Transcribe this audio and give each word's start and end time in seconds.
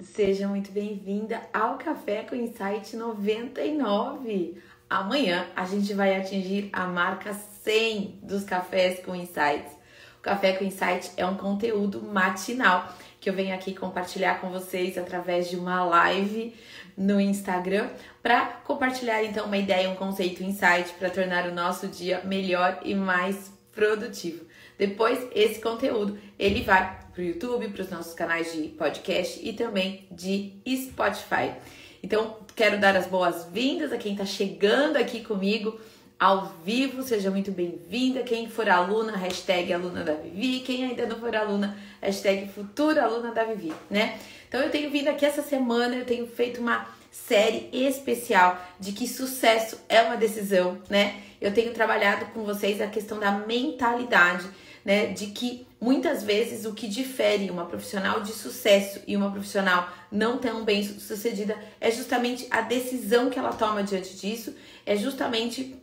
Seja 0.00 0.46
muito 0.46 0.70
bem-vinda 0.70 1.42
ao 1.52 1.76
Café 1.76 2.22
com 2.22 2.36
Insight 2.36 2.94
99. 2.96 4.56
Amanhã 4.88 5.44
a 5.56 5.64
gente 5.64 5.92
vai 5.92 6.16
atingir 6.16 6.70
a 6.72 6.86
marca 6.86 7.34
100 7.34 8.20
dos 8.22 8.44
cafés 8.44 9.00
com 9.04 9.12
insights. 9.12 9.72
O 10.20 10.22
Café 10.22 10.52
com 10.52 10.64
Insight 10.64 11.10
é 11.16 11.26
um 11.26 11.36
conteúdo 11.36 12.00
matinal 12.00 12.94
que 13.20 13.28
eu 13.28 13.34
venho 13.34 13.52
aqui 13.52 13.74
compartilhar 13.74 14.40
com 14.40 14.50
vocês 14.50 14.96
através 14.96 15.50
de 15.50 15.56
uma 15.56 15.82
live 15.84 16.54
no 16.96 17.20
Instagram 17.20 17.90
para 18.22 18.46
compartilhar 18.64 19.24
então 19.24 19.46
uma 19.46 19.58
ideia, 19.58 19.90
um 19.90 19.96
conceito, 19.96 20.44
um 20.44 20.46
insight 20.46 20.92
para 20.96 21.10
tornar 21.10 21.48
o 21.48 21.54
nosso 21.54 21.88
dia 21.88 22.22
melhor 22.24 22.78
e 22.84 22.94
mais 22.94 23.52
produtivo. 23.72 24.44
Depois 24.78 25.26
esse 25.34 25.60
conteúdo 25.60 26.16
ele 26.38 26.62
vai 26.62 27.07
para 27.18 27.24
o 27.24 27.26
YouTube, 27.26 27.68
para 27.70 27.82
os 27.82 27.90
nossos 27.90 28.14
canais 28.14 28.52
de 28.52 28.68
podcast 28.68 29.40
e 29.42 29.52
também 29.52 30.06
de 30.08 30.52
Spotify. 30.64 31.52
Então, 32.00 32.36
quero 32.54 32.78
dar 32.78 32.94
as 32.94 33.08
boas-vindas 33.08 33.92
a 33.92 33.96
quem 33.96 34.12
está 34.12 34.24
chegando 34.24 34.96
aqui 34.96 35.24
comigo 35.24 35.80
ao 36.16 36.54
vivo, 36.64 37.02
seja 37.02 37.28
muito 37.28 37.50
bem-vinda. 37.50 38.22
Quem 38.22 38.48
for 38.48 38.68
aluna, 38.68 39.16
hashtag 39.16 39.72
aluna 39.72 40.04
da 40.04 40.14
Vivi. 40.14 40.60
Quem 40.60 40.84
ainda 40.84 41.06
não 41.06 41.18
for 41.18 41.34
aluna, 41.34 41.76
hashtag 42.00 42.52
futura 42.52 43.02
aluna 43.02 43.32
da 43.32 43.42
Vivi, 43.42 43.72
né? 43.90 44.16
Então, 44.48 44.60
eu 44.60 44.70
tenho 44.70 44.88
vindo 44.88 45.08
aqui 45.08 45.26
essa 45.26 45.42
semana, 45.42 45.96
eu 45.96 46.04
tenho 46.04 46.24
feito 46.28 46.60
uma 46.60 46.86
série 47.26 47.68
especial 47.72 48.58
de 48.78 48.92
que 48.92 49.08
sucesso 49.08 49.78
é 49.88 50.02
uma 50.02 50.16
decisão, 50.16 50.78
né? 50.88 51.22
Eu 51.40 51.52
tenho 51.52 51.72
trabalhado 51.72 52.26
com 52.26 52.44
vocês 52.44 52.80
a 52.80 52.86
questão 52.86 53.18
da 53.18 53.32
mentalidade, 53.32 54.46
né? 54.84 55.06
De 55.06 55.26
que 55.28 55.66
muitas 55.80 56.22
vezes 56.22 56.64
o 56.64 56.72
que 56.72 56.88
difere 56.88 57.50
uma 57.50 57.66
profissional 57.66 58.20
de 58.20 58.32
sucesso 58.32 59.00
e 59.06 59.16
uma 59.16 59.30
profissional 59.30 59.88
não 60.10 60.38
tão 60.38 60.64
bem 60.64 60.82
sucedida 60.82 61.56
é 61.80 61.90
justamente 61.90 62.46
a 62.50 62.60
decisão 62.60 63.30
que 63.30 63.38
ela 63.38 63.52
toma 63.52 63.82
diante 63.82 64.16
disso, 64.16 64.54
é 64.86 64.96
justamente 64.96 65.76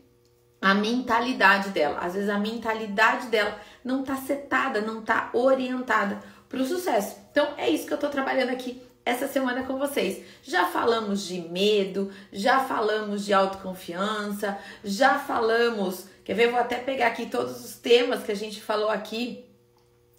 a 0.61 0.73
mentalidade 0.73 1.69
dela. 1.69 1.99
Às 1.99 2.13
vezes 2.13 2.29
a 2.29 2.39
mentalidade 2.39 3.27
dela 3.27 3.59
não 3.83 4.03
tá 4.03 4.15
setada, 4.15 4.81
não 4.81 5.01
tá 5.01 5.29
orientada 5.33 6.21
para 6.49 6.59
o 6.59 6.65
sucesso. 6.65 7.17
Então 7.31 7.53
é 7.57 7.69
isso 7.69 7.85
que 7.85 7.93
eu 7.93 7.99
tô 7.99 8.09
trabalhando 8.09 8.49
aqui 8.49 8.81
essa 9.05 9.27
semana 9.27 9.63
com 9.63 9.77
vocês. 9.77 10.25
Já 10.43 10.65
falamos 10.65 11.27
de 11.27 11.39
medo, 11.41 12.11
já 12.33 12.59
falamos 12.61 13.23
de 13.23 13.33
autoconfiança, 13.33 14.57
já 14.83 15.19
falamos. 15.19 16.07
Quer 16.23 16.33
ver? 16.33 16.49
Vou 16.49 16.59
até 16.59 16.77
pegar 16.77 17.07
aqui 17.07 17.27
todos 17.27 17.63
os 17.63 17.75
temas 17.75 18.23
que 18.23 18.31
a 18.31 18.35
gente 18.35 18.59
falou 18.59 18.89
aqui 18.89 19.45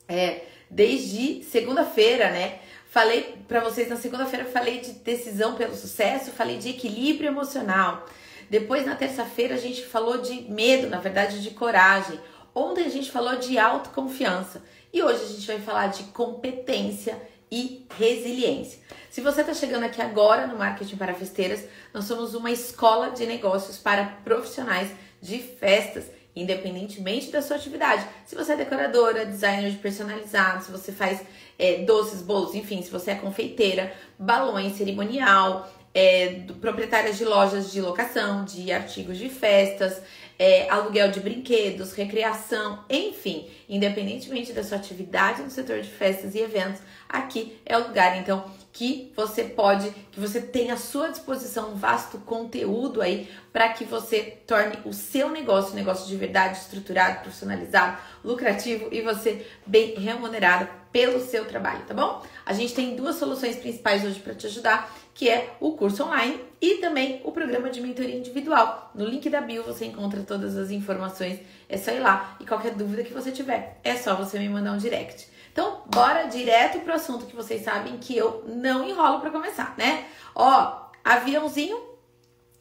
é, 0.07 0.43
desde 0.71 1.43
segunda-feira, 1.43 2.31
né? 2.31 2.61
Falei 2.89 3.37
para 3.49 3.61
vocês 3.61 3.89
na 3.89 3.97
segunda-feira, 3.97 4.45
falei 4.45 4.81
de 4.81 4.93
decisão 4.93 5.57
pelo 5.57 5.75
sucesso, 5.75 6.31
falei 6.31 6.57
de 6.57 6.71
equilíbrio 6.71 7.29
emocional. 7.29 8.07
Depois, 8.49 8.87
na 8.87 8.95
terça-feira, 8.95 9.57
a 9.57 9.59
gente 9.59 9.85
falou 9.85 10.19
de 10.19 10.43
medo, 10.43 10.89
na 10.89 11.01
verdade, 11.01 11.43
de 11.43 11.51
coragem. 11.51 12.19
Ontem 12.55 12.87
a 12.87 12.89
gente 12.89 13.11
falou 13.11 13.37
de 13.37 13.59
autoconfiança. 13.59 14.63
E 14.93 15.03
hoje 15.03 15.25
a 15.25 15.27
gente 15.27 15.47
vai 15.47 15.59
falar 15.59 15.89
de 15.89 16.05
competência 16.05 17.21
e 17.57 17.87
resiliência. 17.99 18.79
Se 19.11 19.23
você 19.23 19.41
está 19.41 19.55
chegando 19.55 19.85
aqui 19.85 20.03
agora 20.03 20.47
no 20.47 20.59
Marketing 20.59 20.97
para 20.97 21.15
Festeiras, 21.15 21.65
nós 21.95 22.05
somos 22.05 22.35
uma 22.35 22.51
escola 22.51 23.11
de 23.11 23.25
negócios 23.25 23.79
para 23.79 24.05
profissionais 24.23 24.91
de 25.23 25.39
festas, 25.39 26.05
independentemente 26.35 27.31
da 27.31 27.41
sua 27.41 27.57
atividade. 27.57 28.07
Se 28.27 28.37
você 28.37 28.53
é 28.53 28.57
decoradora, 28.57 29.25
designer 29.25 29.71
de 29.71 29.79
personalizado, 29.79 30.65
se 30.65 30.71
você 30.71 30.93
faz 30.93 31.23
é, 31.59 31.79
doces, 31.85 32.21
bolos, 32.21 32.55
enfim, 32.55 32.83
se 32.83 32.91
você 32.91 33.13
é 33.13 33.15
confeiteira, 33.15 33.95
balões, 34.19 34.77
cerimonial, 34.77 35.67
é, 35.97 36.43
proprietária 36.61 37.11
de 37.11 37.25
lojas 37.25 37.73
de 37.73 37.81
locação, 37.81 38.45
de 38.45 38.71
artigos 38.71 39.17
de 39.17 39.31
festas, 39.31 40.03
é, 40.39 40.69
aluguel 40.69 41.11
de 41.11 41.21
brinquedos, 41.21 41.95
recreação, 41.95 42.85
enfim, 42.91 43.49
independentemente 43.67 44.53
da 44.53 44.63
sua 44.63 44.77
atividade 44.77 45.41
no 45.41 45.51
setor 45.51 45.81
de 45.81 45.89
festas 45.89 46.35
e 46.35 46.41
eventos, 46.41 46.83
aqui 47.09 47.59
é 47.65 47.79
o 47.79 47.89
lugar 47.89 48.19
então 48.19 48.45
que 48.75 49.11
você 49.17 49.45
pode, 49.45 49.89
que 50.13 50.21
você 50.21 50.39
tem 50.39 50.71
à 50.71 50.77
sua 50.77 51.09
disposição 51.09 51.71
um 51.71 51.77
vasto 51.77 52.19
conteúdo 52.19 53.01
aí 53.01 53.27
para 53.51 53.71
que 53.71 53.87
você 53.87 54.37
torne 54.47 54.77
o 54.85 54.93
seu 54.93 55.31
negócio 55.31 55.73
um 55.73 55.77
negócio 55.77 56.07
de 56.07 56.15
verdade, 56.15 56.59
estruturado, 56.59 57.21
profissionalizado, 57.21 57.97
lucrativo 58.23 58.89
e 58.93 59.01
você 59.01 59.47
bem 59.65 59.95
remunerado 59.95 60.69
pelo 60.93 61.21
seu 61.21 61.47
trabalho, 61.47 61.85
tá 61.87 61.95
bom? 61.95 62.23
A 62.45 62.53
gente 62.53 62.75
tem 62.75 62.95
duas 62.95 63.17
soluções 63.17 63.57
principais 63.57 64.05
hoje 64.05 64.21
para 64.21 64.35
te 64.35 64.47
ajudar, 64.47 64.95
que 65.17 65.31
é 65.31 65.57
o 65.61 65.73
curso 65.73 66.05
online 66.05 66.39
e 66.61 66.75
também 66.75 67.23
o 67.25 67.33
programa 67.33 67.71
de 67.71 67.81
mentoria 67.81 68.15
individual. 68.15 68.91
No 68.95 69.07
link 69.07 69.29
da 69.31 69.41
bio 69.41 69.63
você 69.63 69.87
encontra 69.87 70.23
todas 70.23 70.59
as 70.59 70.71
informações, 70.71 71.41
é 71.71 71.79
só 71.79 71.91
ir 71.91 72.01
lá 72.01 72.37
e 72.39 72.45
qualquer 72.45 72.75
dúvida 72.75 73.03
que 73.03 73.15
você 73.15 73.33
tiver, 73.33 73.81
é 73.83 73.97
só 73.97 74.15
você 74.15 74.39
me 74.39 74.47
mandar 74.47 74.73
um 74.73 74.77
direct. 74.77 75.27
Então, 75.51 75.81
bora 75.87 76.25
direto 76.25 76.81
pro 76.81 76.93
assunto 76.93 77.25
que 77.25 77.35
vocês 77.35 77.63
sabem 77.63 77.97
que 77.97 78.15
eu 78.15 78.45
não 78.47 78.87
enrolo 78.87 79.21
para 79.21 79.31
começar, 79.31 79.75
né? 79.79 80.05
Ó, 80.35 80.91
aviãozinho 81.03 81.81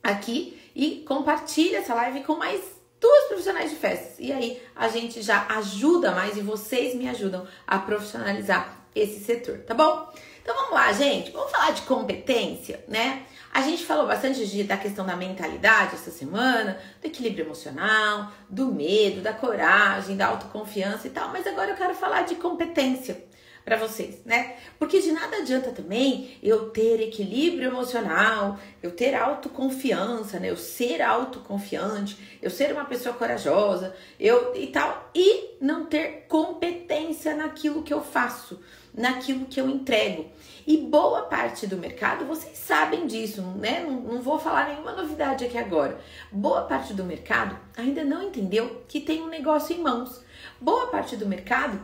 aqui 0.01 0.57
e 0.73 1.03
compartilha 1.05 1.79
essa 1.79 1.93
live 1.93 2.23
com 2.23 2.37
mais 2.37 2.61
duas 3.01 3.25
profissionais 3.25 3.69
de 3.69 3.75
festas. 3.75 4.15
E 4.17 4.31
aí 4.31 4.61
a 4.73 4.87
gente 4.87 5.21
já 5.21 5.45
ajuda 5.49 6.11
mais 6.11 6.37
e 6.37 6.41
vocês 6.41 6.95
me 6.95 7.09
ajudam 7.09 7.45
a 7.67 7.79
profissionalizar 7.79 8.77
esse 8.95 9.19
setor, 9.19 9.57
tá 9.59 9.73
bom? 9.73 10.09
Então 10.45 10.55
vamos 10.57 10.73
lá, 10.73 10.93
gente. 10.93 11.31
Vamos 11.31 11.49
falar 11.49 11.71
de 11.71 11.81
competência, 11.81 12.85
né? 12.87 13.23
A 13.51 13.61
gente 13.61 13.83
falou 13.83 14.05
bastante 14.05 14.45
de, 14.45 14.63
da 14.63 14.77
questão 14.77 15.03
da 15.03 15.15
mentalidade 15.15 15.95
essa 15.95 16.11
semana, 16.11 16.77
do 17.01 17.07
equilíbrio 17.07 17.45
emocional, 17.45 18.31
do 18.47 18.67
medo, 18.67 19.21
da 19.21 19.33
coragem, 19.33 20.15
da 20.15 20.27
autoconfiança 20.27 21.07
e 21.07 21.09
tal, 21.09 21.29
mas 21.29 21.47
agora 21.47 21.71
eu 21.71 21.75
quero 21.75 21.95
falar 21.95 22.25
de 22.25 22.35
competência 22.35 23.25
para 23.63 23.75
vocês, 23.75 24.23
né? 24.23 24.57
Porque 24.77 25.01
de 25.01 25.11
nada 25.11 25.37
adianta 25.37 25.71
também 25.71 26.37
eu 26.43 26.69
ter 26.69 27.01
equilíbrio 27.01 27.69
emocional, 27.69 28.59
eu 28.83 28.91
ter 28.91 29.15
autoconfiança, 29.15 30.39
né? 30.39 30.51
Eu 30.51 30.57
ser 30.57 31.01
autoconfiante, 31.01 32.37
eu 32.39 32.51
ser 32.51 32.71
uma 32.71 32.85
pessoa 32.85 33.15
corajosa, 33.15 33.95
eu 34.19 34.53
e 34.55 34.67
tal, 34.67 35.09
e 35.15 35.55
não 35.59 35.87
ter 35.87 36.27
competência 36.27 37.35
naquilo 37.35 37.81
que 37.81 37.91
eu 37.91 38.03
faço, 38.03 38.61
naquilo 38.95 39.45
que 39.45 39.59
eu 39.59 39.69
entrego. 39.69 40.25
E 40.65 40.77
boa 40.77 41.23
parte 41.23 41.67
do 41.67 41.77
mercado, 41.77 42.25
vocês 42.25 42.57
sabem 42.57 43.05
disso, 43.05 43.41
né? 43.41 43.83
Não, 43.83 43.99
não, 44.01 44.21
vou 44.21 44.39
falar 44.39 44.69
nenhuma 44.69 44.93
novidade 44.93 45.45
aqui 45.45 45.57
agora. 45.57 45.99
Boa 46.31 46.61
parte 46.61 46.93
do 46.93 47.03
mercado 47.03 47.55
ainda 47.77 48.03
não 48.03 48.23
entendeu 48.23 48.83
que 48.87 48.99
tem 48.99 49.21
um 49.21 49.27
negócio 49.27 49.75
em 49.75 49.81
mãos. 49.81 50.23
Boa 50.59 50.87
parte 50.87 51.15
do 51.15 51.27
mercado 51.27 51.79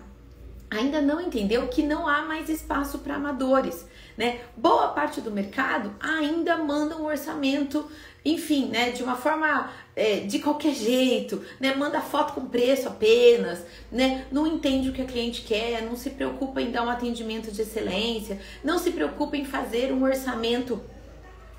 ainda 0.70 1.02
não 1.02 1.22
entendeu 1.22 1.68
que 1.68 1.84
não 1.84 2.08
há 2.08 2.24
mais 2.24 2.50
espaço 2.50 3.00
para 3.00 3.16
amadores, 3.16 3.86
né? 4.18 4.40
Boa 4.56 4.90
parte 4.90 5.22
do 5.22 5.32
mercado 5.32 5.96
ainda 6.00 6.58
manda 6.58 6.98
um 6.98 7.06
orçamento 7.06 7.90
enfim, 8.24 8.68
né, 8.68 8.92
de 8.92 9.02
uma 9.02 9.16
forma 9.16 9.72
é, 9.96 10.20
de 10.20 10.40
qualquer 10.40 10.76
jeito, 10.76 11.44
né, 11.60 11.74
manda 11.74 12.00
foto 12.02 12.34
com 12.34 12.46
preço 12.46 12.88
apenas, 12.88 13.66
né, 13.92 14.26
não 14.32 14.46
entende 14.46 14.90
o 14.90 14.94
que 14.94 15.02
a 15.02 15.06
cliente 15.06 15.42
quer, 15.42 15.82
não 15.82 15.96
se 15.96 16.12
preocupa 16.12 16.62
em 16.62 16.72
dar 16.72 16.84
um 16.84 16.90
atendimento 16.90 17.52
de 17.52 17.62
excelência, 17.62 18.40
não 18.64 18.78
se 18.78 18.92
preocupa 18.92 19.36
em 19.36 19.46
fazer 19.46 19.92
um 19.92 20.04
orçamento 20.04 20.80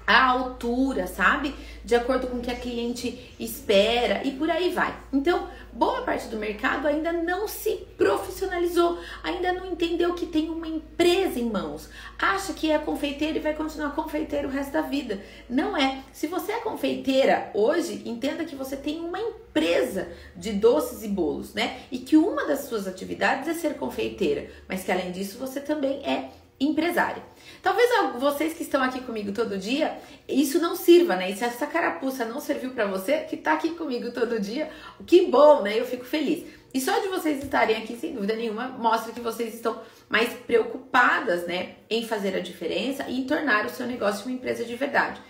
à 0.06 0.26
altura, 0.26 1.06
sabe? 1.06 1.54
De 1.84 1.94
acordo 1.94 2.26
com 2.26 2.38
o 2.38 2.40
que 2.40 2.50
a 2.50 2.56
cliente 2.56 3.34
espera 3.38 4.22
e 4.24 4.32
por 4.32 4.50
aí 4.50 4.70
vai. 4.70 4.96
Então, 5.12 5.48
boa 5.72 6.02
parte 6.02 6.28
do 6.28 6.36
mercado 6.36 6.86
ainda 6.86 7.12
não 7.12 7.48
se 7.48 7.86
profissionalizou, 7.96 8.98
ainda 9.22 9.52
não 9.52 9.66
entendeu 9.66 10.14
que 10.14 10.26
tem 10.26 10.50
uma 10.50 10.68
empresa 10.68 11.40
em 11.40 11.50
mãos. 11.50 11.88
Acha 12.18 12.52
que 12.52 12.70
é 12.70 12.78
confeiteiro 12.78 13.38
e 13.38 13.40
vai 13.40 13.54
continuar 13.54 13.94
confeiteiro 13.94 14.48
o 14.48 14.50
resto 14.50 14.72
da 14.72 14.82
vida. 14.82 15.20
Não 15.48 15.76
é. 15.76 16.02
Se 16.12 16.26
você 16.26 16.52
é 16.52 16.60
confeiteira 16.60 17.50
hoje, 17.54 18.02
entenda 18.04 18.44
que 18.44 18.54
você 18.54 18.76
tem 18.76 19.00
uma 19.00 19.20
empresa 19.20 20.08
de 20.36 20.52
doces 20.52 21.02
e 21.02 21.08
bolos, 21.08 21.54
né? 21.54 21.80
E 21.90 21.98
que 21.98 22.16
uma 22.16 22.46
das 22.46 22.60
suas 22.60 22.86
atividades 22.86 23.48
é 23.48 23.54
ser 23.54 23.74
confeiteira, 23.74 24.50
mas 24.68 24.84
que 24.84 24.92
além 24.92 25.10
disso 25.10 25.38
você 25.38 25.60
também 25.60 26.04
é 26.04 26.30
empresária. 26.64 27.22
Talvez 27.62 27.88
vocês 28.18 28.54
que 28.54 28.62
estão 28.62 28.82
aqui 28.82 29.00
comigo 29.00 29.32
todo 29.32 29.56
dia, 29.56 29.98
isso 30.28 30.60
não 30.60 30.74
sirva, 30.74 31.14
né? 31.14 31.30
E 31.30 31.36
se 31.36 31.44
essa 31.44 31.66
carapuça 31.66 32.24
não 32.24 32.40
serviu 32.40 32.70
para 32.70 32.86
você, 32.86 33.18
que 33.20 33.36
tá 33.36 33.52
aqui 33.52 33.70
comigo 33.70 34.12
todo 34.12 34.40
dia, 34.40 34.70
que 35.06 35.26
bom, 35.26 35.62
né? 35.62 35.78
Eu 35.78 35.86
fico 35.86 36.04
feliz. 36.04 36.44
E 36.74 36.80
só 36.80 36.98
de 37.00 37.08
vocês 37.08 37.42
estarem 37.42 37.76
aqui, 37.76 37.96
sem 37.96 38.14
dúvida 38.14 38.34
nenhuma, 38.34 38.68
mostra 38.68 39.12
que 39.12 39.20
vocês 39.20 39.54
estão 39.54 39.80
mais 40.08 40.32
preocupadas, 40.32 41.46
né, 41.46 41.76
em 41.88 42.06
fazer 42.06 42.34
a 42.34 42.40
diferença 42.40 43.04
e 43.08 43.20
em 43.20 43.24
tornar 43.24 43.66
o 43.66 43.70
seu 43.70 43.86
negócio 43.86 44.26
uma 44.26 44.34
empresa 44.34 44.64
de 44.64 44.74
verdade. 44.74 45.20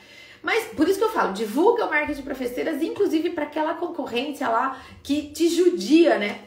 Mas 0.41 0.65
por 0.67 0.89
isso 0.89 0.99
que 0.99 1.05
eu 1.05 1.13
falo, 1.13 1.33
divulga 1.33 1.87
o 1.87 1.91
marketing 1.91 2.23
para 2.23 2.35
festeiras, 2.35 2.83
inclusive 2.83 3.31
para 3.31 3.45
aquela 3.45 3.75
concorrência 3.75 4.49
lá 4.49 4.81
que 5.03 5.31
te 5.31 5.49
judia, 5.49 6.17
né, 6.17 6.41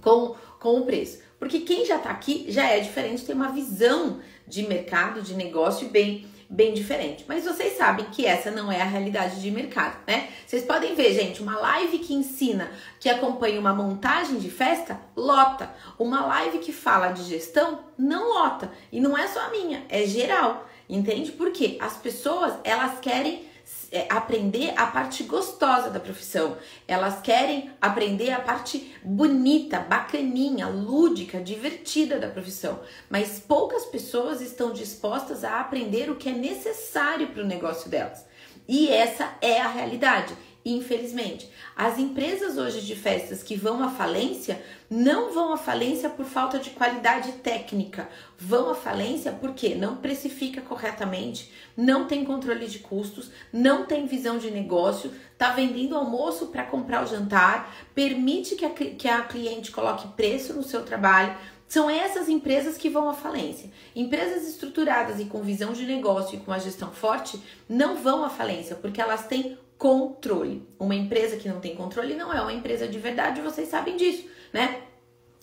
com, 0.00 0.34
com 0.58 0.80
o 0.80 0.86
preço. 0.86 1.20
Porque 1.38 1.60
quem 1.60 1.84
já 1.86 1.96
está 1.96 2.10
aqui 2.10 2.46
já 2.48 2.68
é 2.68 2.80
diferente, 2.80 3.24
tem 3.24 3.34
uma 3.34 3.52
visão 3.52 4.20
de 4.46 4.66
mercado, 4.66 5.22
de 5.22 5.34
negócio 5.34 5.88
bem 5.88 6.26
bem 6.48 6.72
diferente. 6.72 7.24
Mas 7.28 7.44
vocês 7.44 7.76
sabem 7.76 8.06
que 8.06 8.24
essa 8.24 8.50
não 8.50 8.72
é 8.72 8.80
a 8.80 8.84
realidade 8.84 9.40
de 9.40 9.50
mercado, 9.50 9.98
né? 10.06 10.28
Vocês 10.46 10.64
podem 10.64 10.94
ver, 10.94 11.12
gente, 11.12 11.42
uma 11.42 11.58
live 11.58 11.98
que 11.98 12.14
ensina, 12.14 12.70
que 12.98 13.08
acompanha 13.08 13.60
uma 13.60 13.74
montagem 13.74 14.38
de 14.38 14.50
festa, 14.50 14.98
lota. 15.14 15.70
Uma 15.98 16.24
live 16.24 16.58
que 16.58 16.72
fala 16.72 17.10
de 17.10 17.22
gestão, 17.24 17.80
não 17.98 18.30
lota. 18.30 18.72
E 18.90 19.00
não 19.00 19.16
é 19.16 19.26
só 19.28 19.40
a 19.40 19.50
minha, 19.50 19.84
é 19.88 20.06
geral. 20.06 20.66
Entende? 20.88 21.32
Porque 21.32 21.76
as 21.80 21.98
pessoas, 21.98 22.54
elas 22.64 22.98
querem 22.98 23.46
é, 23.90 24.06
aprender 24.10 24.72
a 24.76 24.86
parte 24.86 25.22
gostosa 25.22 25.90
da 25.90 26.00
profissão. 26.00 26.56
Elas 26.86 27.20
querem 27.20 27.70
aprender 27.80 28.30
a 28.30 28.40
parte 28.40 28.94
bonita, 29.02 29.80
bacaninha, 29.80 30.66
lúdica, 30.68 31.40
divertida 31.40 32.18
da 32.18 32.28
profissão. 32.28 32.80
Mas 33.08 33.38
poucas 33.38 33.86
pessoas 33.86 34.40
estão 34.40 34.72
dispostas 34.72 35.44
a 35.44 35.60
aprender 35.60 36.10
o 36.10 36.16
que 36.16 36.28
é 36.28 36.32
necessário 36.32 37.28
para 37.28 37.42
o 37.42 37.46
negócio 37.46 37.90
delas. 37.90 38.26
E 38.68 38.90
essa 38.90 39.32
é 39.40 39.60
a 39.60 39.68
realidade. 39.68 40.36
Infelizmente, 40.70 41.50
as 41.74 41.98
empresas 41.98 42.58
hoje 42.58 42.82
de 42.82 42.94
festas 42.94 43.42
que 43.42 43.56
vão 43.56 43.82
à 43.82 43.88
falência 43.88 44.62
não 44.90 45.32
vão 45.32 45.50
à 45.50 45.56
falência 45.56 46.10
por 46.10 46.26
falta 46.26 46.58
de 46.58 46.68
qualidade 46.68 47.32
técnica, 47.38 48.06
vão 48.38 48.68
à 48.68 48.74
falência 48.74 49.32
porque 49.32 49.74
não 49.74 49.96
precifica 49.96 50.60
corretamente, 50.60 51.50
não 51.74 52.06
tem 52.06 52.22
controle 52.22 52.66
de 52.66 52.80
custos, 52.80 53.30
não 53.50 53.86
tem 53.86 54.04
visão 54.04 54.36
de 54.36 54.50
negócio, 54.50 55.10
tá 55.38 55.52
vendendo 55.52 55.96
almoço 55.96 56.48
para 56.48 56.64
comprar 56.64 57.02
o 57.02 57.06
jantar, 57.06 57.74
permite 57.94 58.54
que 58.54 58.66
a, 58.66 58.70
que 58.70 59.08
a 59.08 59.22
cliente 59.22 59.70
coloque 59.70 60.08
preço 60.08 60.52
no 60.52 60.62
seu 60.62 60.82
trabalho. 60.84 61.34
São 61.66 61.88
essas 61.88 62.28
empresas 62.28 62.76
que 62.76 62.90
vão 62.90 63.08
à 63.08 63.14
falência. 63.14 63.70
Empresas 63.96 64.46
estruturadas 64.46 65.18
e 65.18 65.24
com 65.24 65.40
visão 65.40 65.72
de 65.72 65.86
negócio 65.86 66.36
e 66.36 66.40
com 66.40 66.52
a 66.52 66.58
gestão 66.58 66.92
forte 66.92 67.40
não 67.66 67.96
vão 67.96 68.22
à 68.22 68.28
falência, 68.28 68.76
porque 68.76 69.00
elas 69.00 69.26
têm 69.26 69.56
controle. 69.78 70.68
Uma 70.78 70.94
empresa 70.94 71.36
que 71.36 71.48
não 71.48 71.60
tem 71.60 71.74
controle 71.74 72.14
não 72.14 72.32
é 72.32 72.40
uma 72.42 72.52
empresa 72.52 72.86
de 72.88 72.98
verdade, 72.98 73.40
vocês 73.40 73.68
sabem 73.68 73.96
disso, 73.96 74.28
né? 74.52 74.82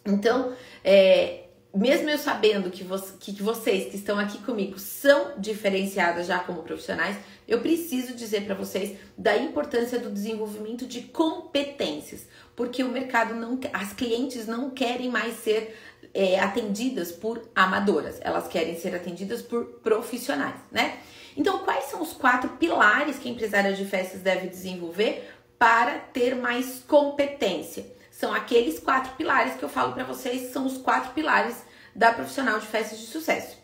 Então, 0.06 0.54
é, 0.84 1.46
mesmo 1.74 2.10
eu 2.10 2.18
sabendo 2.18 2.70
que, 2.70 2.84
vo 2.84 2.98
que 3.20 3.32
vocês 3.42 3.90
que 3.90 3.98
estão 3.98 4.20
aqui 4.20 4.38
comigo 4.40 4.78
são 4.78 5.34
diferenciadas 5.40 6.28
já 6.28 6.40
como 6.40 6.64
profissionais, 6.64 7.18
eu 7.48 7.60
preciso 7.62 8.14
dizer 8.14 8.46
para 8.46 8.56
vocês 8.56 8.98
da 9.18 9.36
importância 9.38 10.00
do 10.00 10.10
desenvolvimento 10.10 10.86
de 10.86 11.02
competências, 11.02 12.28
porque 12.56 12.84
o 12.84 12.90
mercado 12.90 13.36
não, 13.36 13.60
as 13.74 13.94
clientes 13.94 14.48
não 14.48 14.70
querem 14.70 15.10
mais 15.10 15.36
ser 15.36 15.76
é, 16.14 16.40
atendidas 16.40 17.12
por 17.12 17.50
amadoras, 17.54 18.20
elas 18.22 18.48
querem 18.48 18.78
ser 18.80 18.96
atendidas 18.96 19.42
por 19.42 19.66
profissionais, 19.84 20.60
né? 20.72 21.00
Então, 21.36 21.60
quais 21.60 21.86
são 21.86 22.02
os 22.02 22.14
quatro 22.14 22.50
pilares 22.52 23.20
que 23.20 23.28
a 23.28 23.32
empresária 23.32 23.74
de 23.74 23.86
festas 23.86 24.22
deve 24.22 24.48
desenvolver 24.48 25.30
para 25.60 26.00
ter 26.00 26.36
mais 26.36 26.84
competência? 26.88 27.94
São 28.10 28.34
aqueles 28.34 28.80
quatro 28.80 29.14
pilares 29.16 29.56
que 29.56 29.64
eu 29.64 29.70
falo 29.70 29.94
para 29.94 30.06
vocês, 30.06 30.54
são 30.54 30.66
os 30.66 30.78
quatro 30.78 31.12
pilares 31.12 31.64
da 31.94 32.14
profissional 32.14 32.60
de 32.60 32.66
festas 32.66 33.00
de 33.00 33.08
sucesso: 33.08 33.58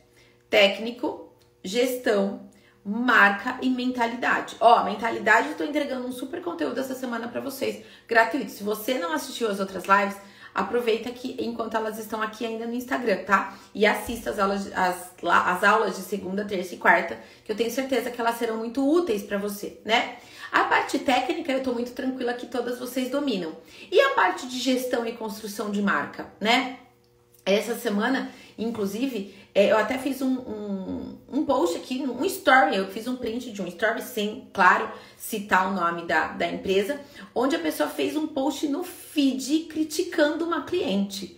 técnico, 0.50 1.34
gestão, 1.64 2.50
marca 2.84 3.58
e 3.62 3.70
mentalidade. 3.70 4.56
Ó, 4.60 4.84
mentalidade 4.84 5.50
eu 5.50 5.56
tô 5.56 5.64
entregando 5.64 6.08
um 6.08 6.12
super 6.12 6.42
conteúdo 6.42 6.80
essa 6.80 6.96
semana 6.96 7.28
para 7.28 7.40
vocês, 7.40 7.86
gratuito. 8.08 8.52
Se 8.52 8.64
você 8.64 8.96
não 8.96 9.14
assistiu 9.14 9.50
as 9.50 9.60
outras 9.60 9.84
lives, 9.86 10.18
aproveita 10.54 11.10
que 11.12 11.36
enquanto 11.40 11.76
elas 11.76 11.98
estão 11.98 12.22
aqui 12.22 12.46
ainda 12.46 12.66
no 12.66 12.74
Instagram, 12.74 13.24
tá? 13.24 13.58
E 13.74 13.86
assista 13.86 14.30
as 14.30 14.40
aulas, 14.40 14.72
as, 14.74 15.12
as 15.24 15.64
aulas 15.64 15.96
de 15.96 16.02
segunda, 16.04 16.46
terça 16.46 16.76
e 16.76 16.78
quarta, 16.78 17.18
que 17.44 17.52
eu 17.52 17.56
tenho 17.56 17.72
certeza 17.72 18.12
que 18.12 18.20
elas 18.20 18.38
serão 18.38 18.58
muito 18.58 18.88
úteis 18.88 19.24
para 19.24 19.38
você, 19.38 19.80
né? 19.86 20.18
A 20.52 20.66
parte 20.66 21.00
técnica 21.00 21.52
eu 21.52 21.64
tô 21.64 21.72
muito 21.72 21.94
tranquila 21.94 22.34
que 22.34 22.46
todas 22.46 22.78
vocês 22.78 23.10
dominam. 23.10 23.56
E 23.90 24.00
a 24.02 24.10
parte 24.10 24.48
de 24.48 24.60
gestão 24.60 25.06
e 25.06 25.14
construção 25.14 25.72
de 25.72 25.82
marca, 25.82 26.28
né? 26.40 26.78
Essa 27.46 27.76
semana, 27.76 28.30
inclusive, 28.64 29.36
é, 29.54 29.72
eu 29.72 29.78
até 29.78 29.98
fiz 29.98 30.22
um, 30.22 30.34
um, 30.34 31.18
um, 31.32 31.46
post 31.46 31.78
aqui, 31.78 32.02
um 32.02 32.24
story, 32.26 32.76
eu 32.76 32.88
fiz 32.88 33.08
um 33.08 33.16
print 33.16 33.52
de 33.52 33.62
um 33.62 33.68
story 33.68 34.02
sem, 34.02 34.48
claro, 34.54 34.90
citar 35.18 35.72
o 35.72 35.76
nome 35.76 36.06
da, 36.06 36.28
da 36.30 36.48
empresa, 36.48 37.00
onde 37.36 37.56
a 37.56 37.60
pessoa 37.60 37.90
fez 37.90 38.16
um 38.16 38.28
post 38.28 38.68
no 38.68 38.84
feed 38.84 39.66
criticando 39.70 40.46
uma 40.46 40.64
cliente. 40.64 41.38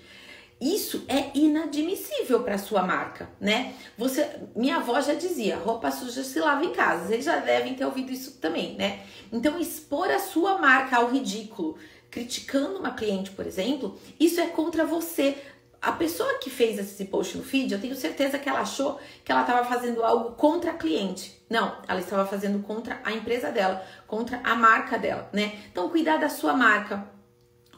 Isso 0.61 1.03
é 1.09 1.37
inadmissível 1.37 2.41
para 2.41 2.57
sua 2.57 2.83
marca, 2.83 3.29
né? 3.39 3.73
Você, 3.97 4.29
minha 4.55 4.77
avó 4.77 5.01
já 5.01 5.13
dizia, 5.13 5.57
roupa 5.57 5.91
suja 5.91 6.23
se 6.23 6.39
lava 6.39 6.63
em 6.63 6.71
casa. 6.71 7.07
Vocês 7.07 7.25
já 7.25 7.37
devem 7.37 7.73
ter 7.73 7.83
ouvido 7.83 8.13
isso 8.13 8.37
também, 8.39 8.75
né? 8.75 9.01
Então 9.29 9.59
expor 9.59 10.09
a 10.09 10.19
sua 10.19 10.57
marca 10.59 10.95
ao 10.95 11.09
ridículo, 11.09 11.77
criticando 12.09 12.79
uma 12.79 12.91
cliente, 12.91 13.31
por 13.31 13.45
exemplo, 13.45 13.99
isso 14.17 14.39
é 14.39 14.45
contra 14.45 14.85
você 14.85 15.35
a 15.83 15.91
pessoa 15.91 16.39
que 16.39 16.49
fez 16.49 16.79
esse 16.79 17.03
post 17.03 17.37
no 17.37 17.43
feed, 17.43 17.73
eu 17.73 17.81
tenho 17.81 17.93
certeza 17.93 18.39
que 18.39 18.47
ela 18.47 18.61
achou 18.61 18.97
que 19.21 19.29
ela 19.29 19.41
estava 19.41 19.65
fazendo 19.65 20.01
algo 20.01 20.31
contra 20.31 20.71
a 20.71 20.75
cliente. 20.75 21.43
Não, 21.49 21.77
ela 21.85 21.99
estava 21.99 22.25
fazendo 22.25 22.63
contra 22.63 23.01
a 23.03 23.11
empresa 23.11 23.51
dela, 23.51 23.85
contra 24.07 24.39
a 24.45 24.55
marca 24.55 24.97
dela, 24.97 25.29
né? 25.33 25.59
Então, 25.69 25.89
cuidar 25.89 26.15
da 26.15 26.29
sua 26.29 26.53
marca, 26.53 27.05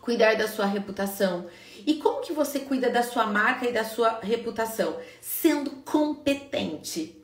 cuidar 0.01 0.35
da 0.35 0.47
sua 0.47 0.67
reputação. 0.67 1.47
E 1.83 1.95
como 1.95 2.21
que 2.21 2.31
você 2.31 2.59
cuida 2.59 2.91
da 2.91 3.01
sua 3.01 3.25
marca 3.25 3.67
e 3.67 3.73
da 3.73 3.83
sua 3.83 4.19
reputação? 4.21 4.99
Sendo 5.19 5.71
competente, 5.83 7.19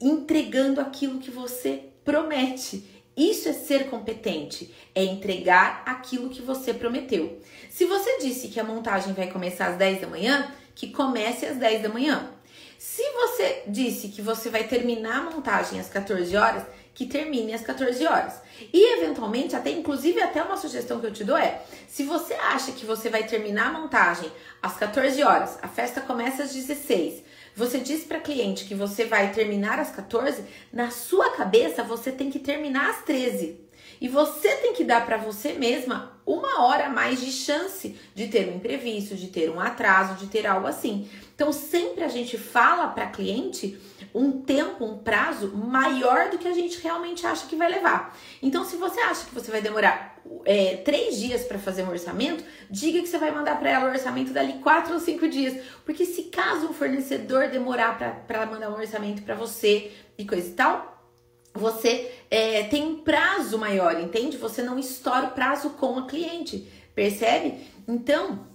entregando 0.00 0.80
aquilo 0.80 1.18
que 1.18 1.32
você 1.32 1.90
promete 2.04 2.99
isso 3.16 3.48
é 3.48 3.52
ser 3.52 3.90
competente, 3.90 4.74
é 4.94 5.04
entregar 5.04 5.82
aquilo 5.84 6.30
que 6.30 6.42
você 6.42 6.72
prometeu. 6.72 7.40
Se 7.68 7.84
você 7.84 8.18
disse 8.18 8.48
que 8.48 8.60
a 8.60 8.64
montagem 8.64 9.12
vai 9.12 9.30
começar 9.30 9.68
às 9.68 9.76
10 9.76 10.02
da 10.02 10.06
manhã, 10.06 10.50
que 10.74 10.90
comece 10.90 11.46
às 11.46 11.56
10 11.56 11.82
da 11.82 11.88
manhã. 11.88 12.30
Se 12.78 13.02
você 13.12 13.64
disse 13.66 14.08
que 14.08 14.22
você 14.22 14.48
vai 14.48 14.64
terminar 14.64 15.18
a 15.18 15.30
montagem 15.30 15.78
às 15.78 15.88
14 15.88 16.34
horas, 16.34 16.62
que 16.94 17.06
termine 17.06 17.52
às 17.52 17.62
14 17.62 18.06
horas. 18.06 18.40
E 18.72 18.98
eventualmente, 18.98 19.54
até 19.54 19.70
inclusive 19.70 20.20
até 20.20 20.42
uma 20.42 20.56
sugestão 20.56 21.00
que 21.00 21.06
eu 21.06 21.12
te 21.12 21.24
dou 21.24 21.36
é: 21.36 21.62
se 21.86 22.04
você 22.04 22.34
acha 22.34 22.72
que 22.72 22.86
você 22.86 23.08
vai 23.08 23.26
terminar 23.26 23.68
a 23.68 23.78
montagem 23.78 24.30
às 24.62 24.76
14 24.76 25.22
horas, 25.22 25.58
a 25.62 25.68
festa 25.68 26.00
começa 26.00 26.42
às 26.42 26.52
16 26.54 27.22
você 27.54 27.78
diz 27.78 28.04
para 28.04 28.20
cliente 28.20 28.64
que 28.64 28.74
você 28.74 29.04
vai 29.04 29.32
terminar 29.32 29.78
às 29.78 29.90
14, 29.90 30.44
na 30.72 30.90
sua 30.90 31.30
cabeça 31.30 31.82
você 31.82 32.10
tem 32.12 32.30
que 32.30 32.38
terminar 32.38 32.90
às 32.90 33.02
13. 33.02 33.60
E 34.00 34.08
você 34.08 34.56
tem 34.56 34.72
que 34.72 34.82
dar 34.82 35.04
para 35.04 35.18
você 35.18 35.52
mesma 35.52 36.18
uma 36.24 36.62
hora 36.62 36.86
a 36.86 36.88
mais 36.88 37.20
de 37.20 37.30
chance 37.30 37.98
de 38.14 38.28
ter 38.28 38.48
um 38.48 38.56
imprevisto, 38.56 39.14
de 39.14 39.26
ter 39.26 39.50
um 39.50 39.60
atraso, 39.60 40.14
de 40.14 40.26
ter 40.26 40.46
algo 40.46 40.66
assim. 40.66 41.08
Então, 41.34 41.52
sempre 41.52 42.02
a 42.02 42.08
gente 42.08 42.38
fala 42.38 42.88
para 42.88 43.06
cliente 43.06 43.78
um 44.14 44.40
tempo, 44.40 44.84
um 44.84 44.98
prazo 44.98 45.48
maior 45.54 46.30
do 46.30 46.38
que 46.38 46.48
a 46.48 46.54
gente 46.54 46.80
realmente 46.80 47.26
acha 47.26 47.46
que 47.46 47.56
vai 47.56 47.68
levar. 47.68 48.16
Então, 48.42 48.64
se 48.64 48.76
você 48.76 49.00
acha 49.00 49.26
que 49.26 49.34
você 49.34 49.50
vai 49.50 49.60
demorar 49.60 50.09
é, 50.44 50.76
três 50.76 51.18
dias 51.18 51.42
para 51.42 51.58
fazer 51.58 51.82
um 51.82 51.90
orçamento, 51.90 52.44
diga 52.70 53.00
que 53.00 53.08
você 53.08 53.18
vai 53.18 53.30
mandar 53.30 53.58
para 53.58 53.70
ela 53.70 53.88
o 53.88 53.92
orçamento 53.92 54.32
dali 54.32 54.54
quatro 54.54 54.94
ou 54.94 55.00
cinco 55.00 55.28
dias. 55.28 55.64
Porque 55.84 56.04
se 56.04 56.24
caso 56.24 56.68
o 56.68 56.72
fornecedor 56.72 57.48
demorar 57.48 58.24
para 58.26 58.46
mandar 58.46 58.70
um 58.70 58.74
orçamento 58.74 59.22
para 59.22 59.34
você 59.34 59.92
e 60.16 60.24
coisa 60.24 60.48
e 60.48 60.52
tal, 60.52 61.04
você 61.52 62.12
é, 62.30 62.64
tem 62.64 62.84
um 62.86 62.96
prazo 63.02 63.58
maior, 63.58 64.00
entende? 64.00 64.36
Você 64.36 64.62
não 64.62 64.78
estoura 64.78 65.26
o 65.26 65.30
prazo 65.32 65.70
com 65.70 65.98
a 65.98 66.06
cliente, 66.06 66.68
percebe? 66.94 67.66
Então, 67.88 68.46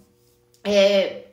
é, 0.63 1.25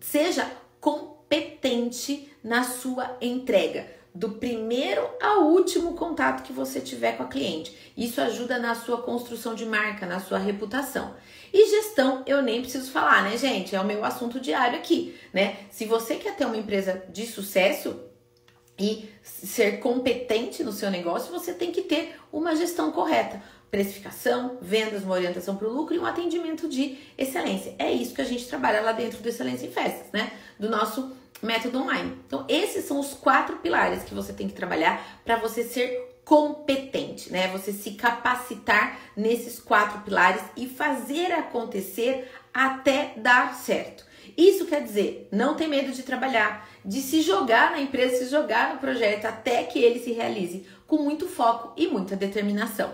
seja 0.00 0.50
competente 0.80 2.30
na 2.42 2.64
sua 2.64 3.16
entrega 3.20 3.93
do 4.14 4.30
primeiro 4.30 5.02
ao 5.20 5.46
último 5.48 5.94
contato 5.94 6.44
que 6.44 6.52
você 6.52 6.80
tiver 6.80 7.16
com 7.16 7.24
a 7.24 7.28
cliente. 7.28 7.76
Isso 7.96 8.20
ajuda 8.20 8.58
na 8.60 8.74
sua 8.74 9.02
construção 9.02 9.54
de 9.54 9.66
marca, 9.66 10.06
na 10.06 10.20
sua 10.20 10.38
reputação. 10.38 11.14
E 11.52 11.68
gestão, 11.68 12.22
eu 12.24 12.40
nem 12.40 12.60
preciso 12.60 12.92
falar, 12.92 13.24
né, 13.24 13.36
gente? 13.36 13.74
É 13.74 13.80
o 13.80 13.84
meu 13.84 14.04
assunto 14.04 14.38
diário 14.38 14.78
aqui, 14.78 15.18
né? 15.32 15.56
Se 15.70 15.84
você 15.84 16.14
quer 16.14 16.36
ter 16.36 16.44
uma 16.44 16.56
empresa 16.56 17.04
de 17.12 17.26
sucesso 17.26 18.00
e 18.78 19.08
ser 19.22 19.80
competente 19.80 20.62
no 20.62 20.72
seu 20.72 20.90
negócio, 20.90 21.32
você 21.32 21.52
tem 21.52 21.72
que 21.72 21.82
ter 21.82 22.16
uma 22.32 22.54
gestão 22.54 22.92
correta. 22.92 23.42
Precificação, 23.68 24.58
vendas, 24.62 25.02
uma 25.02 25.14
orientação 25.14 25.56
para 25.56 25.66
o 25.66 25.72
lucro 25.72 25.94
e 25.94 25.98
um 25.98 26.06
atendimento 26.06 26.68
de 26.68 26.98
excelência. 27.18 27.74
É 27.80 27.90
isso 27.90 28.14
que 28.14 28.22
a 28.22 28.24
gente 28.24 28.46
trabalha 28.46 28.80
lá 28.80 28.92
dentro 28.92 29.18
do 29.18 29.28
Excelência 29.28 29.66
em 29.66 29.72
Festas, 29.72 30.12
né? 30.12 30.32
Do 30.58 30.70
nosso 30.70 31.12
método 31.44 31.80
online. 31.80 32.18
Então, 32.26 32.44
esses 32.48 32.84
são 32.84 32.98
os 32.98 33.14
quatro 33.14 33.56
pilares 33.56 34.02
que 34.02 34.14
você 34.14 34.32
tem 34.32 34.48
que 34.48 34.54
trabalhar 34.54 35.20
para 35.24 35.36
você 35.36 35.64
ser 35.64 36.14
competente, 36.24 37.30
né? 37.30 37.48
Você 37.48 37.72
se 37.72 37.92
capacitar 37.92 38.98
nesses 39.16 39.60
quatro 39.60 40.00
pilares 40.00 40.42
e 40.56 40.66
fazer 40.66 41.32
acontecer 41.32 42.30
até 42.52 43.12
dar 43.16 43.54
certo. 43.54 44.04
Isso 44.36 44.66
quer 44.66 44.82
dizer, 44.82 45.28
não 45.30 45.54
ter 45.54 45.68
medo 45.68 45.92
de 45.92 46.02
trabalhar, 46.02 46.68
de 46.84 47.00
se 47.00 47.20
jogar 47.20 47.70
na 47.70 47.80
empresa, 47.80 48.24
se 48.24 48.30
jogar 48.30 48.72
no 48.72 48.80
projeto 48.80 49.26
até 49.26 49.62
que 49.64 49.78
ele 49.78 50.00
se 50.00 50.12
realize, 50.12 50.66
com 50.86 50.96
muito 50.96 51.28
foco 51.28 51.72
e 51.76 51.86
muita 51.86 52.16
determinação. 52.16 52.92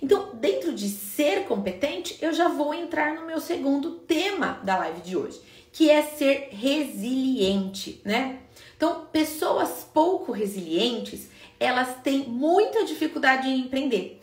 Então, 0.00 0.30
dentro 0.34 0.72
de 0.72 0.88
ser 0.88 1.44
competente, 1.44 2.16
eu 2.22 2.32
já 2.32 2.48
vou 2.48 2.72
entrar 2.72 3.14
no 3.14 3.26
meu 3.26 3.40
segundo 3.40 3.92
tema 3.92 4.60
da 4.62 4.78
live 4.78 5.00
de 5.00 5.16
hoje, 5.16 5.40
que 5.72 5.90
é 5.90 6.02
ser 6.02 6.48
resiliente, 6.52 8.00
né? 8.04 8.38
Então, 8.76 9.06
pessoas 9.12 9.86
pouco 9.92 10.32
resilientes, 10.32 11.28
elas 11.58 11.96
têm 12.02 12.24
muita 12.24 12.84
dificuldade 12.84 13.48
em 13.48 13.60
empreender. 13.60 14.20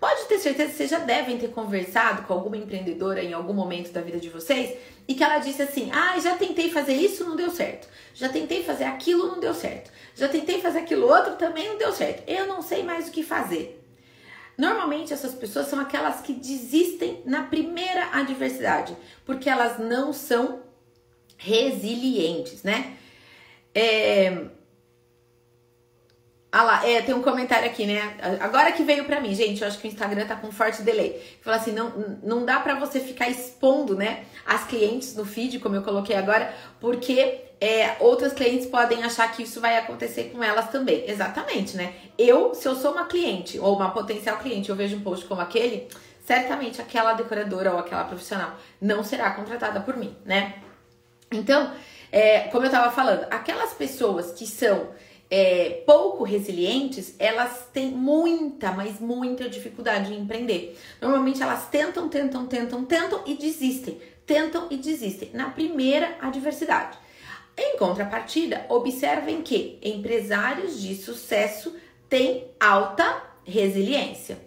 Pode 0.00 0.26
ter 0.26 0.38
certeza 0.38 0.70
que 0.70 0.76
vocês 0.76 0.90
já 0.90 1.00
devem 1.00 1.38
ter 1.38 1.48
conversado 1.48 2.22
com 2.22 2.32
alguma 2.32 2.56
empreendedora 2.56 3.22
em 3.22 3.32
algum 3.32 3.52
momento 3.52 3.90
da 3.90 4.00
vida 4.00 4.18
de 4.18 4.28
vocês 4.28 4.78
e 5.08 5.14
que 5.14 5.24
ela 5.24 5.38
disse 5.38 5.60
assim: 5.60 5.90
Ah, 5.92 6.18
já 6.20 6.36
tentei 6.36 6.70
fazer 6.70 6.94
isso, 6.94 7.24
não 7.24 7.34
deu 7.34 7.50
certo. 7.50 7.88
Já 8.14 8.28
tentei 8.28 8.62
fazer 8.62 8.84
aquilo, 8.84 9.26
não 9.26 9.40
deu 9.40 9.52
certo. 9.52 9.90
Já 10.14 10.28
tentei 10.28 10.60
fazer 10.60 10.80
aquilo 10.80 11.06
outro, 11.06 11.34
também 11.34 11.68
não 11.68 11.76
deu 11.76 11.92
certo. 11.92 12.22
Eu 12.28 12.46
não 12.46 12.62
sei 12.62 12.84
mais 12.84 13.08
o 13.08 13.10
que 13.10 13.24
fazer. 13.24 13.84
Normalmente 14.56 15.12
essas 15.12 15.34
pessoas 15.34 15.66
são 15.66 15.80
aquelas 15.80 16.20
que 16.20 16.32
desistem 16.32 17.22
na 17.24 17.44
primeira 17.44 18.08
adversidade, 18.12 18.96
porque 19.24 19.48
elas 19.48 19.78
não 19.78 20.12
são 20.12 20.62
resilientes, 21.38 22.62
né? 22.62 22.96
É, 23.74 24.48
ah 26.50 26.62
lá, 26.62 26.88
é, 26.88 27.02
tem 27.02 27.14
um 27.14 27.22
comentário 27.22 27.66
aqui, 27.66 27.86
né? 27.86 28.16
Agora 28.40 28.72
que 28.72 28.82
veio 28.82 29.04
pra 29.04 29.20
mim, 29.20 29.34
gente, 29.34 29.60
eu 29.60 29.68
acho 29.68 29.78
que 29.78 29.86
o 29.86 29.90
Instagram 29.90 30.26
tá 30.26 30.34
com 30.34 30.50
forte 30.50 30.82
delay. 30.82 31.22
Fala 31.42 31.58
assim, 31.58 31.72
não, 31.72 32.18
não 32.22 32.44
dá 32.44 32.58
pra 32.58 32.74
você 32.74 33.00
ficar 33.00 33.28
expondo, 33.28 33.94
né, 33.94 34.24
as 34.46 34.64
clientes 34.64 35.14
no 35.14 35.24
feed, 35.24 35.58
como 35.58 35.76
eu 35.76 35.82
coloquei 35.82 36.16
agora, 36.16 36.52
porque 36.80 37.42
é, 37.60 37.96
outras 38.00 38.32
clientes 38.32 38.66
podem 38.66 39.04
achar 39.04 39.30
que 39.30 39.42
isso 39.42 39.60
vai 39.60 39.76
acontecer 39.76 40.30
com 40.32 40.42
elas 40.42 40.70
também. 40.70 41.04
Exatamente, 41.06 41.76
né? 41.76 41.94
Eu, 42.16 42.54
se 42.54 42.66
eu 42.66 42.74
sou 42.74 42.92
uma 42.92 43.04
cliente 43.04 43.58
ou 43.58 43.76
uma 43.76 43.90
potencial 43.90 44.38
cliente, 44.38 44.70
eu 44.70 44.76
vejo 44.76 44.96
um 44.96 45.00
post 45.00 45.26
como 45.26 45.42
aquele, 45.42 45.86
certamente 46.24 46.80
aquela 46.80 47.12
decoradora 47.12 47.72
ou 47.72 47.78
aquela 47.78 48.04
profissional 48.04 48.56
não 48.80 49.04
será 49.04 49.30
contratada 49.32 49.80
por 49.80 49.98
mim, 49.98 50.16
né? 50.24 50.54
Então, 51.30 51.72
é, 52.10 52.40
como 52.48 52.64
eu 52.64 52.70
tava 52.70 52.90
falando, 52.90 53.26
aquelas 53.30 53.72
pessoas 53.74 54.32
que 54.32 54.46
são 54.46 54.88
é, 55.30 55.82
pouco 55.86 56.24
resilientes, 56.24 57.14
elas 57.18 57.68
têm 57.72 57.90
muita, 57.90 58.72
mas 58.72 58.98
muita 58.98 59.48
dificuldade 59.48 60.12
em 60.12 60.20
empreender. 60.20 60.78
Normalmente 61.00 61.42
elas 61.42 61.68
tentam, 61.68 62.08
tentam, 62.08 62.46
tentam, 62.46 62.84
tentam 62.84 63.22
e 63.26 63.34
desistem. 63.34 64.00
Tentam 64.26 64.66
e 64.70 64.76
desistem 64.76 65.30
na 65.32 65.50
primeira 65.50 66.16
adversidade. 66.20 66.98
Em 67.56 67.76
contrapartida, 67.76 68.64
observem 68.68 69.42
que 69.42 69.78
empresários 69.82 70.80
de 70.80 70.94
sucesso 70.94 71.74
têm 72.08 72.50
alta 72.60 73.22
resiliência. 73.44 74.38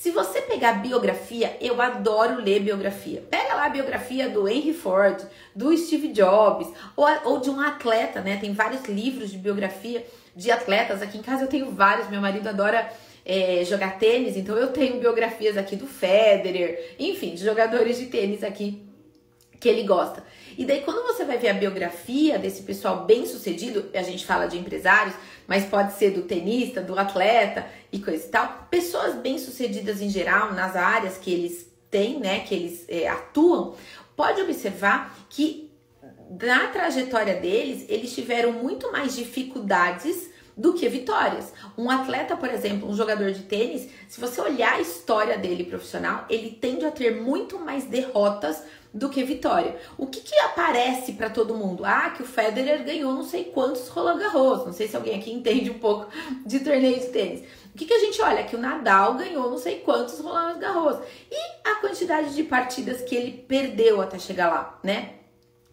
Se 0.00 0.10
você 0.12 0.40
pegar 0.40 0.80
biografia, 0.80 1.58
eu 1.60 1.78
adoro 1.78 2.42
ler 2.42 2.60
biografia. 2.60 3.22
Pega 3.28 3.52
lá 3.54 3.66
a 3.66 3.68
biografia 3.68 4.30
do 4.30 4.48
Henry 4.48 4.72
Ford, 4.72 5.22
do 5.54 5.76
Steve 5.76 6.08
Jobs, 6.08 6.72
ou, 6.96 7.06
ou 7.24 7.38
de 7.38 7.50
um 7.50 7.60
atleta, 7.60 8.22
né? 8.22 8.38
Tem 8.38 8.54
vários 8.54 8.82
livros 8.86 9.30
de 9.30 9.36
biografia 9.36 10.02
de 10.34 10.50
atletas. 10.50 11.02
Aqui 11.02 11.18
em 11.18 11.22
casa 11.22 11.44
eu 11.44 11.48
tenho 11.48 11.70
vários. 11.72 12.08
Meu 12.08 12.18
marido 12.18 12.48
adora 12.48 12.90
é, 13.26 13.62
jogar 13.66 13.98
tênis, 13.98 14.38
então 14.38 14.56
eu 14.56 14.68
tenho 14.68 14.98
biografias 14.98 15.58
aqui 15.58 15.76
do 15.76 15.86
Federer, 15.86 16.94
enfim, 16.98 17.34
de 17.34 17.44
jogadores 17.44 17.98
de 17.98 18.06
tênis 18.06 18.42
aqui 18.42 18.82
que 19.60 19.68
ele 19.68 19.82
gosta. 19.82 20.24
E 20.56 20.64
daí, 20.64 20.80
quando 20.80 21.06
você 21.06 21.24
vai 21.24 21.36
ver 21.36 21.50
a 21.50 21.54
biografia 21.54 22.38
desse 22.38 22.62
pessoal 22.62 23.04
bem 23.04 23.26
sucedido, 23.26 23.90
a 23.94 24.02
gente 24.02 24.24
fala 24.24 24.46
de 24.46 24.56
empresários, 24.56 25.14
mas 25.50 25.64
pode 25.64 25.94
ser 25.94 26.12
do 26.12 26.22
tenista, 26.22 26.80
do 26.80 26.96
atleta 26.96 27.66
e 27.90 27.98
coisa 27.98 28.24
e 28.24 28.28
tal, 28.28 28.68
pessoas 28.70 29.16
bem 29.16 29.36
sucedidas 29.36 30.00
em 30.00 30.08
geral, 30.08 30.54
nas 30.54 30.76
áreas 30.76 31.18
que 31.18 31.32
eles 31.32 31.68
têm, 31.90 32.20
né, 32.20 32.38
que 32.38 32.54
eles 32.54 32.84
é, 32.88 33.08
atuam, 33.08 33.74
pode 34.14 34.40
observar 34.40 35.12
que 35.28 35.68
na 36.40 36.68
trajetória 36.68 37.34
deles, 37.34 37.84
eles 37.88 38.14
tiveram 38.14 38.52
muito 38.52 38.92
mais 38.92 39.16
dificuldades 39.16 40.30
do 40.56 40.72
que 40.74 40.88
vitórias. 40.88 41.52
Um 41.76 41.90
atleta, 41.90 42.36
por 42.36 42.48
exemplo, 42.48 42.88
um 42.88 42.94
jogador 42.94 43.32
de 43.32 43.42
tênis, 43.42 43.90
se 44.08 44.20
você 44.20 44.40
olhar 44.40 44.74
a 44.74 44.80
história 44.80 45.36
dele 45.36 45.64
profissional, 45.64 46.26
ele 46.30 46.52
tende 46.60 46.84
a 46.84 46.92
ter 46.92 47.20
muito 47.20 47.58
mais 47.58 47.86
derrotas 47.86 48.62
do 48.92 49.08
que 49.08 49.22
vitória. 49.22 49.76
O 49.96 50.06
que, 50.06 50.20
que 50.20 50.34
aparece 50.40 51.12
para 51.12 51.30
todo 51.30 51.54
mundo? 51.54 51.84
Ah, 51.84 52.10
que 52.10 52.22
o 52.22 52.26
Federer 52.26 52.84
ganhou 52.84 53.14
não 53.14 53.22
sei 53.22 53.44
quantos 53.44 53.88
Roland 53.88 54.18
Garros. 54.18 54.66
Não 54.66 54.72
sei 54.72 54.88
se 54.88 54.96
alguém 54.96 55.18
aqui 55.18 55.32
entende 55.32 55.70
um 55.70 55.78
pouco 55.78 56.08
de 56.44 56.60
torneio 56.60 56.98
de 56.98 57.06
tênis. 57.06 57.44
O 57.72 57.78
que, 57.78 57.86
que 57.86 57.94
a 57.94 58.00
gente 58.00 58.20
olha? 58.20 58.44
Que 58.44 58.56
o 58.56 58.60
Nadal 58.60 59.14
ganhou 59.14 59.48
não 59.48 59.58
sei 59.58 59.80
quantos 59.80 60.18
Roland 60.18 60.58
Garros. 60.58 60.98
E 61.30 61.68
a 61.68 61.76
quantidade 61.76 62.34
de 62.34 62.42
partidas 62.42 63.00
que 63.02 63.14
ele 63.14 63.32
perdeu 63.32 64.00
até 64.00 64.18
chegar 64.18 64.48
lá, 64.48 64.80
né? 64.82 65.14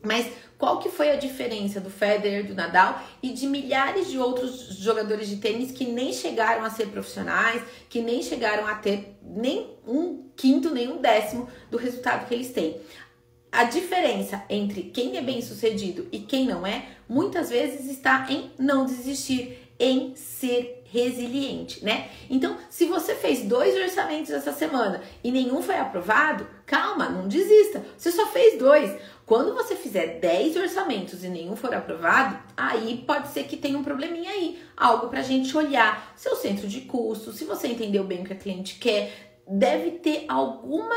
Mas 0.03 0.27
qual 0.57 0.79
que 0.79 0.89
foi 0.89 1.11
a 1.11 1.15
diferença 1.15 1.79
do 1.79 1.89
Federer, 1.89 2.45
do 2.45 2.55
Nadal 2.55 3.01
e 3.21 3.29
de 3.29 3.45
milhares 3.45 4.09
de 4.09 4.17
outros 4.17 4.75
jogadores 4.77 5.27
de 5.27 5.37
tênis 5.37 5.71
que 5.71 5.85
nem 5.85 6.11
chegaram 6.11 6.63
a 6.63 6.69
ser 6.69 6.87
profissionais, 6.87 7.61
que 7.89 8.01
nem 8.01 8.23
chegaram 8.23 8.65
a 8.65 8.75
ter 8.75 9.17
nem 9.21 9.77
um 9.85 10.29
quinto, 10.35 10.69
nem 10.71 10.87
um 10.87 10.97
décimo 10.97 11.47
do 11.69 11.77
resultado 11.77 12.27
que 12.27 12.33
eles 12.33 12.51
têm? 12.51 12.79
A 13.51 13.63
diferença 13.63 14.43
entre 14.49 14.83
quem 14.83 15.17
é 15.17 15.21
bem 15.21 15.41
sucedido 15.41 16.07
e 16.11 16.19
quem 16.19 16.45
não 16.45 16.65
é, 16.65 16.85
muitas 17.07 17.49
vezes 17.49 17.89
está 17.89 18.27
em 18.29 18.51
não 18.57 18.85
desistir, 18.85 19.57
em 19.79 20.15
ser 20.15 20.83
resiliente, 20.91 21.83
né? 21.83 22.09
Então, 22.29 22.57
se 22.69 22.85
você 22.85 23.13
fez 23.13 23.43
dois 23.43 23.75
orçamentos 23.75 24.31
essa 24.31 24.53
semana 24.53 25.01
e 25.23 25.31
nenhum 25.31 25.61
foi 25.61 25.75
aprovado, 25.75 26.47
calma, 26.65 27.09
não 27.09 27.27
desista. 27.27 27.83
Você 27.97 28.11
só 28.11 28.27
fez 28.27 28.57
dois. 28.57 28.95
Quando 29.25 29.53
você 29.53 29.75
fizer 29.75 30.19
10 30.19 30.55
orçamentos 30.55 31.21
e 31.21 31.27
nenhum 31.27 31.57
for 31.57 31.73
aprovado, 31.73 32.39
aí 32.55 33.03
pode 33.05 33.27
ser 33.27 33.43
que 33.43 33.57
tenha 33.57 33.77
um 33.77 33.83
probleminha 33.83 34.31
aí, 34.31 34.57
algo 34.75 35.09
pra 35.09 35.21
gente 35.21 35.55
olhar. 35.57 36.13
Seu 36.15 36.35
centro 36.37 36.65
de 36.65 36.81
custo, 36.81 37.33
se 37.33 37.43
você 37.43 37.67
entendeu 37.67 38.05
bem 38.05 38.21
o 38.21 38.23
que 38.23 38.31
a 38.31 38.37
cliente 38.37 38.79
quer, 38.79 39.41
deve 39.45 39.91
ter 39.91 40.23
alguma 40.29 40.95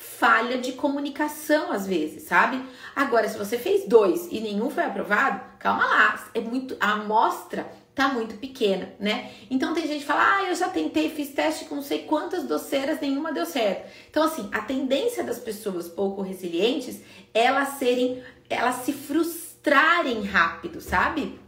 falha 0.00 0.56
de 0.56 0.72
comunicação 0.72 1.70
às 1.70 1.86
vezes, 1.86 2.22
sabe? 2.22 2.64
Agora, 2.96 3.28
se 3.28 3.36
você 3.36 3.58
fez 3.58 3.86
dois 3.86 4.28
e 4.30 4.40
nenhum 4.40 4.70
foi 4.70 4.84
aprovado, 4.84 5.40
calma 5.58 5.84
lá, 5.84 6.30
é 6.32 6.40
muito 6.40 6.74
a 6.80 6.92
amostra 6.92 7.70
tá 7.94 8.08
muito 8.08 8.36
pequena, 8.36 8.94
né? 8.98 9.30
Então 9.50 9.74
tem 9.74 9.86
gente 9.86 10.00
que 10.00 10.06
fala, 10.06 10.38
ah, 10.38 10.48
eu 10.48 10.54
já 10.54 10.70
tentei, 10.70 11.10
fiz 11.10 11.30
teste 11.30 11.66
com 11.66 11.74
não 11.74 11.82
sei 11.82 12.04
quantas 12.04 12.44
doceiras, 12.44 12.98
nenhuma 12.98 13.30
deu 13.30 13.44
certo. 13.44 13.90
Então, 14.08 14.22
assim, 14.22 14.48
a 14.52 14.62
tendência 14.62 15.22
das 15.22 15.38
pessoas 15.38 15.86
pouco 15.86 16.22
resilientes 16.22 17.00
elas 17.34 17.74
serem, 17.74 18.22
elas 18.48 18.76
se 18.76 18.94
frustrarem 18.94 20.22
rápido, 20.22 20.80
sabe? 20.80 21.38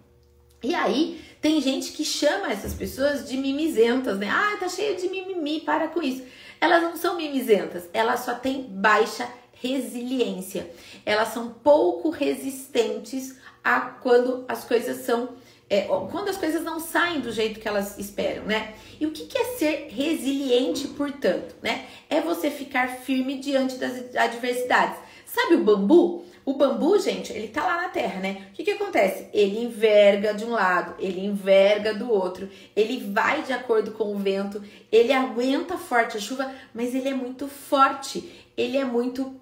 E 0.63 0.75
aí 0.75 1.25
tem 1.41 1.59
gente 1.61 1.93
que 1.93 2.05
chama 2.05 2.53
essas 2.53 2.75
pessoas 2.75 3.27
de 3.27 3.37
mimizentas, 3.39 4.19
né? 4.19 4.29
Ah, 4.31 4.59
tá 4.61 4.69
cheio 4.69 4.97
de 4.97 5.09
mimimi, 5.09 5.61
para 5.61 5.89
com 5.89 6.03
isso. 6.03 6.23
Elas 6.63 6.81
não 6.81 6.97
são 6.97 7.17
mimizentas, 7.17 7.91
elas 7.93 8.21
só 8.21 8.35
têm 8.35 8.63
baixa 8.63 9.29
resiliência. 9.61 10.71
Elas 11.05 11.31
são 11.31 11.49
pouco 11.51 12.09
resistentes 12.09 13.37
a 13.65 13.81
quando 13.81 14.45
as 14.47 14.65
coisas 14.65 14.99
são 14.99 15.31
é, 15.69 15.83
quando 16.11 16.29
as 16.29 16.37
coisas 16.37 16.63
não 16.63 16.79
saem 16.79 17.19
do 17.19 17.33
jeito 17.33 17.59
que 17.59 17.67
elas 17.67 17.99
esperam, 17.99 18.45
né? 18.45 18.75
E 19.01 19.07
o 19.07 19.11
que, 19.11 19.27
que 19.27 19.39
é 19.39 19.45
ser 19.57 19.89
resiliente, 19.91 20.87
portanto, 20.89 21.57
né? 21.61 21.87
É 22.09 22.21
você 22.21 22.49
ficar 22.49 22.89
firme 22.89 23.39
diante 23.39 23.75
das 23.75 24.15
adversidades. 24.15 25.01
Sabe 25.27 25.57
o 25.57 25.65
bambu? 25.65 26.25
O 26.45 26.55
bambu, 26.55 26.99
gente, 26.99 27.33
ele 27.33 27.49
tá 27.49 27.65
lá 27.65 27.83
na 27.83 27.89
terra, 27.89 28.21
né? 28.21 28.47
O 28.51 28.53
que, 28.53 28.65
que 28.65 28.73
acontece? 28.73 29.29
Ele 29.33 29.65
enverga 29.65 30.35
de 30.35 30.45
um 30.45 30.51
lado, 30.51 30.95
ele 30.99 31.25
enverga 31.25 31.95
do 31.95 32.11
outro, 32.11 32.49
ele 32.75 33.13
vai 33.13 33.43
de 33.43 33.53
acordo 33.53 33.93
com 33.93 34.13
o 34.13 34.19
vento, 34.19 34.63
ele 34.91 35.13
aguenta 35.13 35.79
forte 35.79 36.17
a 36.17 36.21
chuva, 36.21 36.53
mas 36.75 36.95
ele 36.95 37.09
é 37.09 37.15
muito 37.15 37.47
forte, 37.47 38.29
ele 38.57 38.77
é 38.77 38.85
muito 38.85 39.41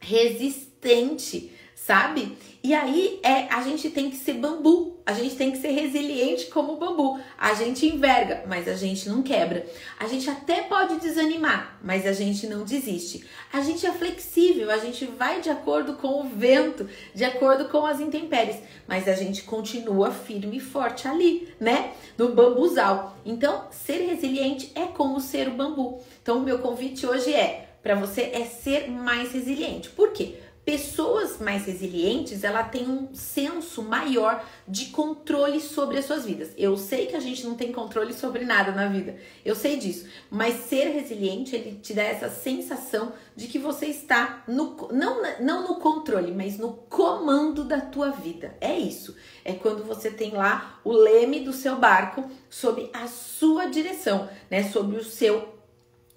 resistente 0.00 1.52
sabe? 1.74 2.36
E 2.62 2.74
aí 2.74 3.18
é 3.24 3.52
a 3.52 3.60
gente 3.62 3.90
tem 3.90 4.08
que 4.08 4.16
ser 4.16 4.34
bambu, 4.34 5.00
a 5.04 5.12
gente 5.12 5.34
tem 5.34 5.50
que 5.50 5.58
ser 5.58 5.72
resiliente 5.72 6.46
como 6.46 6.76
bambu. 6.76 7.18
A 7.36 7.54
gente 7.54 7.86
enverga, 7.86 8.44
mas 8.46 8.68
a 8.68 8.74
gente 8.74 9.08
não 9.08 9.20
quebra. 9.20 9.66
A 9.98 10.06
gente 10.06 10.30
até 10.30 10.62
pode 10.62 11.00
desanimar, 11.00 11.80
mas 11.82 12.06
a 12.06 12.12
gente 12.12 12.46
não 12.46 12.64
desiste. 12.64 13.24
A 13.52 13.60
gente 13.60 13.84
é 13.84 13.90
flexível, 13.90 14.70
a 14.70 14.78
gente 14.78 15.04
vai 15.06 15.40
de 15.40 15.50
acordo 15.50 15.94
com 15.94 16.20
o 16.20 16.24
vento, 16.24 16.88
de 17.12 17.24
acordo 17.24 17.68
com 17.68 17.84
as 17.84 18.00
intempéries, 18.00 18.56
mas 18.86 19.08
a 19.08 19.14
gente 19.14 19.42
continua 19.42 20.12
firme 20.12 20.58
e 20.58 20.60
forte 20.60 21.08
ali, 21.08 21.52
né? 21.58 21.92
No 22.16 22.28
bambuzal. 22.28 23.18
Então, 23.26 23.66
ser 23.72 24.06
resiliente 24.06 24.70
é 24.76 24.86
como 24.86 25.20
ser 25.20 25.48
o 25.48 25.52
bambu. 25.52 26.00
Então, 26.22 26.38
o 26.38 26.42
meu 26.42 26.60
convite 26.60 27.04
hoje 27.04 27.34
é 27.34 27.68
para 27.82 27.96
você 27.96 28.30
é 28.32 28.44
ser 28.44 28.88
mais 28.88 29.32
resiliente. 29.32 29.90
Por 29.90 30.12
quê? 30.12 30.36
Pessoas 30.64 31.40
mais 31.40 31.66
resilientes, 31.66 32.44
ela 32.44 32.62
tem 32.62 32.88
um 32.88 33.12
senso 33.12 33.82
maior 33.82 34.46
de 34.66 34.86
controle 34.86 35.60
sobre 35.60 35.98
as 35.98 36.04
suas 36.04 36.24
vidas. 36.24 36.52
Eu 36.56 36.76
sei 36.76 37.06
que 37.06 37.16
a 37.16 37.20
gente 37.20 37.44
não 37.44 37.56
tem 37.56 37.72
controle 37.72 38.12
sobre 38.12 38.44
nada 38.44 38.70
na 38.70 38.86
vida. 38.86 39.16
Eu 39.44 39.56
sei 39.56 39.76
disso, 39.76 40.06
mas 40.30 40.54
ser 40.66 40.90
resiliente, 40.90 41.56
ele 41.56 41.80
te 41.82 41.92
dá 41.92 42.04
essa 42.04 42.30
sensação 42.30 43.12
de 43.34 43.48
que 43.48 43.58
você 43.58 43.86
está 43.86 44.44
no 44.46 44.76
não 44.92 45.20
não 45.40 45.66
no 45.66 45.80
controle, 45.80 46.30
mas 46.30 46.56
no 46.58 46.74
comando 46.88 47.64
da 47.64 47.80
tua 47.80 48.10
vida. 48.10 48.56
É 48.60 48.78
isso. 48.78 49.16
É 49.44 49.54
quando 49.54 49.82
você 49.82 50.12
tem 50.12 50.30
lá 50.30 50.78
o 50.84 50.92
leme 50.92 51.40
do 51.40 51.52
seu 51.52 51.74
barco 51.74 52.30
sob 52.48 52.88
a 52.92 53.08
sua 53.08 53.66
direção, 53.66 54.28
né, 54.48 54.62
sob 54.62 54.96
o 54.96 55.02
seu 55.02 55.56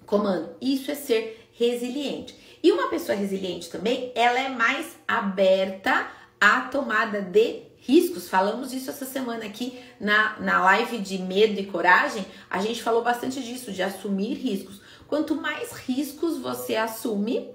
comando. 0.06 0.54
Isso 0.60 0.88
é 0.90 0.94
ser 0.94 1.45
resiliente. 1.58 2.36
E 2.62 2.72
uma 2.72 2.88
pessoa 2.88 3.16
resiliente 3.16 3.70
também, 3.70 4.12
ela 4.14 4.38
é 4.38 4.48
mais 4.48 4.96
aberta 5.06 6.08
à 6.40 6.62
tomada 6.62 7.20
de 7.20 7.62
riscos. 7.78 8.28
Falamos 8.28 8.72
isso 8.72 8.90
essa 8.90 9.04
semana 9.04 9.44
aqui 9.44 9.78
na, 10.00 10.38
na 10.40 10.62
live 10.64 10.98
de 10.98 11.18
medo 11.18 11.60
e 11.60 11.66
coragem. 11.66 12.26
A 12.50 12.60
gente 12.60 12.82
falou 12.82 13.02
bastante 13.02 13.42
disso, 13.42 13.72
de 13.72 13.82
assumir 13.82 14.34
riscos. 14.34 14.80
Quanto 15.06 15.36
mais 15.36 15.72
riscos 15.72 16.38
você 16.38 16.74
assume 16.74 17.48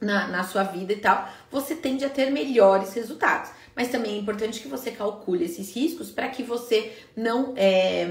na, 0.00 0.28
na 0.28 0.44
sua 0.44 0.62
vida 0.62 0.92
e 0.92 0.98
tal, 0.98 1.28
você 1.50 1.74
tende 1.74 2.04
a 2.04 2.10
ter 2.10 2.30
melhores 2.30 2.92
resultados. 2.92 3.50
Mas 3.74 3.88
também 3.88 4.14
é 4.14 4.18
importante 4.18 4.60
que 4.60 4.68
você 4.68 4.90
calcule 4.90 5.44
esses 5.44 5.74
riscos 5.74 6.10
para 6.10 6.28
que 6.28 6.42
você 6.42 6.92
não 7.16 7.54
é, 7.56 8.06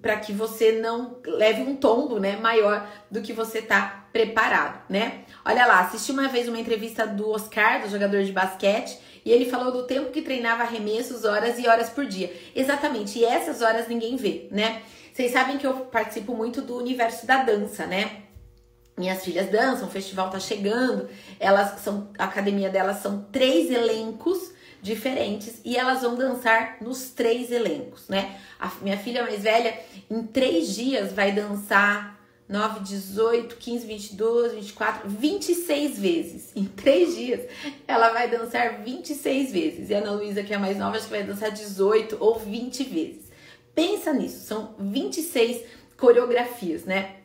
para 0.00 0.16
que 0.16 0.32
você 0.32 0.72
não 0.72 1.18
leve 1.24 1.62
um 1.62 1.76
tombo, 1.76 2.18
né, 2.18 2.36
maior 2.36 2.88
do 3.10 3.20
que 3.20 3.32
você 3.32 3.60
tá 3.60 4.06
preparado, 4.12 4.82
né? 4.88 5.24
Olha 5.44 5.66
lá, 5.66 5.80
assisti 5.80 6.12
uma 6.12 6.28
vez 6.28 6.48
uma 6.48 6.58
entrevista 6.58 7.06
do 7.06 7.30
Oscar, 7.30 7.82
do 7.82 7.88
jogador 7.88 8.22
de 8.22 8.32
basquete, 8.32 8.98
e 9.24 9.30
ele 9.30 9.50
falou 9.50 9.72
do 9.72 9.84
tempo 9.84 10.10
que 10.10 10.22
treinava 10.22 10.62
arremessos, 10.62 11.24
horas 11.24 11.58
e 11.58 11.68
horas 11.68 11.90
por 11.90 12.06
dia. 12.06 12.32
Exatamente, 12.54 13.18
e 13.18 13.24
essas 13.24 13.62
horas 13.62 13.88
ninguém 13.88 14.16
vê, 14.16 14.48
né? 14.50 14.82
Vocês 15.12 15.32
sabem 15.32 15.58
que 15.58 15.66
eu 15.66 15.74
participo 15.74 16.34
muito 16.34 16.62
do 16.62 16.76
universo 16.76 17.26
da 17.26 17.42
dança, 17.42 17.86
né? 17.86 18.22
Minhas 18.96 19.24
filhas 19.24 19.50
dançam, 19.50 19.88
o 19.88 19.90
festival 19.90 20.30
tá 20.30 20.40
chegando, 20.40 21.08
elas 21.38 21.80
são, 21.80 22.10
a 22.18 22.24
academia 22.24 22.68
delas 22.68 22.98
são 22.98 23.26
três 23.30 23.70
elencos 23.70 24.52
diferentes 24.80 25.60
e 25.64 25.76
elas 25.76 26.02
vão 26.02 26.14
dançar 26.14 26.76
nos 26.80 27.10
três 27.10 27.50
elencos, 27.50 28.08
né? 28.08 28.38
A 28.58 28.70
minha 28.82 28.96
filha 28.96 29.22
mais 29.22 29.42
velha, 29.42 29.78
em 30.10 30.22
três 30.22 30.74
dias, 30.74 31.12
vai 31.12 31.32
dançar 31.32 32.18
9, 32.48 32.80
18, 32.80 33.56
15, 33.56 33.86
22, 33.86 34.52
24, 34.54 35.08
26 35.08 35.98
vezes. 35.98 36.52
Em 36.56 36.64
três 36.64 37.14
dias, 37.14 37.42
ela 37.86 38.10
vai 38.10 38.28
dançar 38.28 38.82
26 38.82 39.52
vezes. 39.52 39.90
E 39.90 39.94
a 39.94 39.98
Ana 39.98 40.12
Luísa, 40.12 40.42
que 40.42 40.52
é 40.52 40.56
a 40.56 40.60
mais 40.60 40.78
nova, 40.78 40.96
acho 40.96 41.06
que 41.06 41.10
vai 41.10 41.24
dançar 41.24 41.50
18 41.50 42.16
ou 42.18 42.38
20 42.38 42.84
vezes. 42.84 43.28
Pensa 43.74 44.12
nisso, 44.12 44.46
são 44.46 44.74
26 44.78 45.62
coreografias, 45.96 46.84
né? 46.84 47.16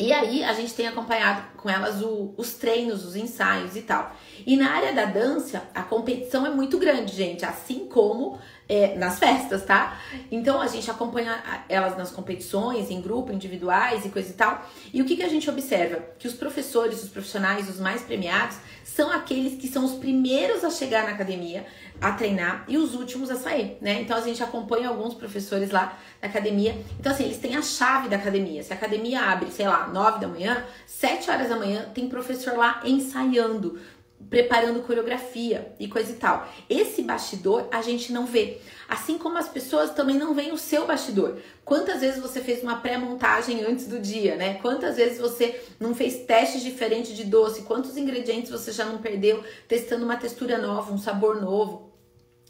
E 0.00 0.14
aí 0.14 0.42
a 0.42 0.54
gente 0.54 0.72
tem 0.72 0.88
acompanhado 0.88 1.42
com 1.58 1.68
elas 1.68 2.02
o, 2.02 2.32
os 2.38 2.54
treinos, 2.54 3.04
os 3.04 3.16
ensaios 3.16 3.76
e 3.76 3.82
tal. 3.82 4.16
E 4.46 4.56
na 4.56 4.70
área 4.70 4.94
da 4.94 5.04
dança, 5.04 5.68
a 5.74 5.82
competição 5.82 6.46
é 6.46 6.50
muito 6.50 6.78
grande, 6.78 7.14
gente, 7.14 7.44
assim 7.44 7.86
como 7.86 8.38
é, 8.70 8.94
nas 8.96 9.18
festas, 9.18 9.64
tá? 9.64 9.98
Então 10.30 10.60
a 10.60 10.68
gente 10.68 10.88
acompanha 10.88 11.42
elas 11.68 11.98
nas 11.98 12.12
competições, 12.12 12.88
em 12.88 13.00
grupo, 13.00 13.32
individuais 13.32 14.06
e 14.06 14.10
coisa 14.10 14.30
e 14.30 14.34
tal. 14.34 14.64
E 14.94 15.02
o 15.02 15.04
que, 15.04 15.16
que 15.16 15.24
a 15.24 15.28
gente 15.28 15.50
observa? 15.50 15.98
Que 16.20 16.28
os 16.28 16.34
professores, 16.34 17.02
os 17.02 17.08
profissionais, 17.08 17.68
os 17.68 17.80
mais 17.80 18.02
premiados, 18.02 18.58
são 18.84 19.10
aqueles 19.10 19.60
que 19.60 19.66
são 19.66 19.84
os 19.84 19.94
primeiros 19.94 20.62
a 20.62 20.70
chegar 20.70 21.02
na 21.02 21.10
academia, 21.10 21.66
a 22.00 22.12
treinar 22.12 22.64
e 22.68 22.78
os 22.78 22.94
últimos 22.94 23.28
a 23.28 23.34
sair, 23.34 23.76
né? 23.80 24.00
Então 24.02 24.16
a 24.16 24.20
gente 24.20 24.40
acompanha 24.40 24.88
alguns 24.88 25.14
professores 25.14 25.72
lá 25.72 25.98
na 26.22 26.28
academia. 26.28 26.80
Então, 26.98 27.10
assim, 27.10 27.24
eles 27.24 27.38
têm 27.38 27.56
a 27.56 27.62
chave 27.62 28.08
da 28.08 28.16
academia. 28.16 28.62
Se 28.62 28.72
a 28.72 28.76
academia 28.76 29.20
abre, 29.20 29.50
sei 29.50 29.66
lá, 29.66 29.88
9 29.88 30.20
da 30.20 30.28
manhã, 30.28 30.64
7 30.86 31.28
horas 31.28 31.48
da 31.48 31.56
manhã, 31.56 31.86
tem 31.92 32.08
professor 32.08 32.56
lá 32.56 32.80
ensaiando 32.84 33.80
preparando 34.28 34.82
coreografia 34.82 35.74
e 35.78 35.88
coisa 35.88 36.12
e 36.12 36.16
tal. 36.16 36.48
Esse 36.68 37.02
bastidor 37.02 37.66
a 37.70 37.80
gente 37.80 38.12
não 38.12 38.26
vê. 38.26 38.58
Assim 38.88 39.16
como 39.16 39.38
as 39.38 39.48
pessoas 39.48 39.90
também 39.90 40.18
não 40.18 40.34
veem 40.34 40.52
o 40.52 40.58
seu 40.58 40.86
bastidor. 40.86 41.38
Quantas 41.64 42.00
vezes 42.00 42.20
você 42.20 42.40
fez 42.40 42.62
uma 42.62 42.76
pré-montagem 42.76 43.64
antes 43.64 43.86
do 43.86 43.98
dia, 43.98 44.36
né? 44.36 44.54
Quantas 44.54 44.96
vezes 44.96 45.18
você 45.18 45.60
não 45.78 45.94
fez 45.94 46.24
testes 46.26 46.62
diferentes 46.62 47.16
de 47.16 47.24
doce? 47.24 47.62
Quantos 47.62 47.96
ingredientes 47.96 48.50
você 48.50 48.72
já 48.72 48.84
não 48.84 48.98
perdeu 48.98 49.42
testando 49.68 50.04
uma 50.04 50.16
textura 50.16 50.58
nova, 50.58 50.92
um 50.92 50.98
sabor 50.98 51.40
novo? 51.40 51.90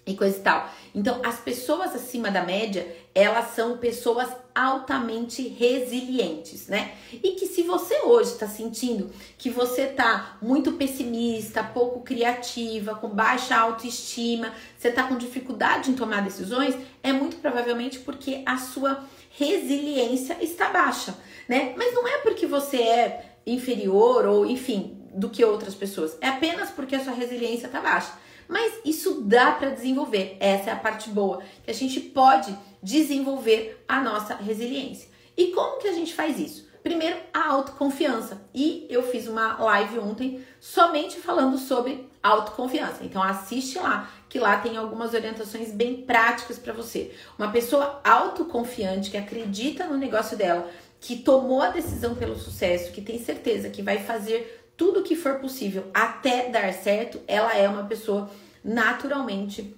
e 0.06 0.16
coisa 0.16 0.36
e 0.36 0.40
tal. 0.40 0.70
Então, 0.94 1.20
as 1.24 1.38
pessoas 1.38 1.94
acima 1.94 2.30
da 2.30 2.42
média, 2.42 2.86
elas 3.14 3.54
são 3.54 3.78
pessoas 3.78 4.28
altamente 4.54 5.46
resilientes, 5.48 6.68
né? 6.68 6.92
E 7.12 7.32
que 7.32 7.46
se 7.46 7.62
você 7.62 8.00
hoje 8.02 8.32
está 8.32 8.46
sentindo 8.46 9.10
que 9.36 9.50
você 9.50 9.86
tá 9.86 10.36
muito 10.40 10.72
pessimista, 10.72 11.62
pouco 11.62 12.00
criativa, 12.00 12.94
com 12.94 13.08
baixa 13.08 13.56
autoestima, 13.56 14.52
você 14.78 14.90
tá 14.90 15.04
com 15.04 15.16
dificuldade 15.16 15.90
em 15.90 15.94
tomar 15.94 16.22
decisões, 16.22 16.76
é 17.02 17.12
muito 17.12 17.36
provavelmente 17.38 17.98
porque 18.00 18.42
a 18.46 18.58
sua 18.58 19.04
resiliência 19.30 20.36
está 20.40 20.68
baixa, 20.70 21.16
né? 21.48 21.74
Mas 21.76 21.94
não 21.94 22.06
é 22.06 22.18
porque 22.18 22.46
você 22.46 22.78
é 22.78 23.34
inferior 23.46 24.26
ou, 24.26 24.46
enfim, 24.46 24.96
do 25.14 25.28
que 25.28 25.44
outras 25.44 25.74
pessoas. 25.74 26.16
É 26.20 26.28
apenas 26.28 26.70
porque 26.70 26.94
a 26.94 27.02
sua 27.02 27.12
resiliência 27.12 27.66
está 27.66 27.80
baixa. 27.80 28.12
Mas 28.48 28.80
isso 28.84 29.20
dá 29.22 29.52
para 29.52 29.70
desenvolver. 29.70 30.36
Essa 30.40 30.70
é 30.70 30.72
a 30.72 30.76
parte 30.76 31.08
boa, 31.08 31.40
que 31.64 31.70
a 31.70 31.74
gente 31.74 32.00
pode 32.00 32.56
desenvolver 32.82 33.84
a 33.86 34.00
nossa 34.00 34.34
resiliência. 34.34 35.08
E 35.36 35.48
como 35.48 35.78
que 35.78 35.88
a 35.88 35.92
gente 35.92 36.14
faz 36.14 36.38
isso? 36.38 36.68
Primeiro, 36.82 37.16
a 37.32 37.48
autoconfiança. 37.48 38.40
E 38.54 38.86
eu 38.88 39.02
fiz 39.02 39.26
uma 39.26 39.56
live 39.62 39.98
ontem 39.98 40.44
somente 40.58 41.16
falando 41.18 41.58
sobre 41.58 42.08
autoconfiança. 42.22 43.04
Então 43.04 43.22
assiste 43.22 43.78
lá, 43.78 44.10
que 44.28 44.38
lá 44.38 44.58
tem 44.58 44.76
algumas 44.76 45.12
orientações 45.12 45.72
bem 45.72 46.02
práticas 46.02 46.58
para 46.58 46.72
você. 46.72 47.12
Uma 47.38 47.50
pessoa 47.50 48.00
autoconfiante 48.02 49.10
que 49.10 49.16
acredita 49.16 49.86
no 49.86 49.96
negócio 49.96 50.36
dela, 50.36 50.70
que 51.00 51.16
tomou 51.16 51.62
a 51.62 51.70
decisão 51.70 52.14
pelo 52.14 52.36
sucesso, 52.36 52.92
que 52.92 53.00
tem 53.00 53.18
certeza 53.18 53.70
que 53.70 53.82
vai 53.82 53.98
fazer 53.98 54.70
tudo 54.76 55.02
que 55.02 55.14
for 55.14 55.34
possível 55.34 55.90
até 55.92 56.48
dar 56.48 56.72
certo, 56.72 57.20
ela 57.26 57.54
é 57.54 57.68
uma 57.68 57.84
pessoa 57.84 58.30
naturalmente 58.64 59.76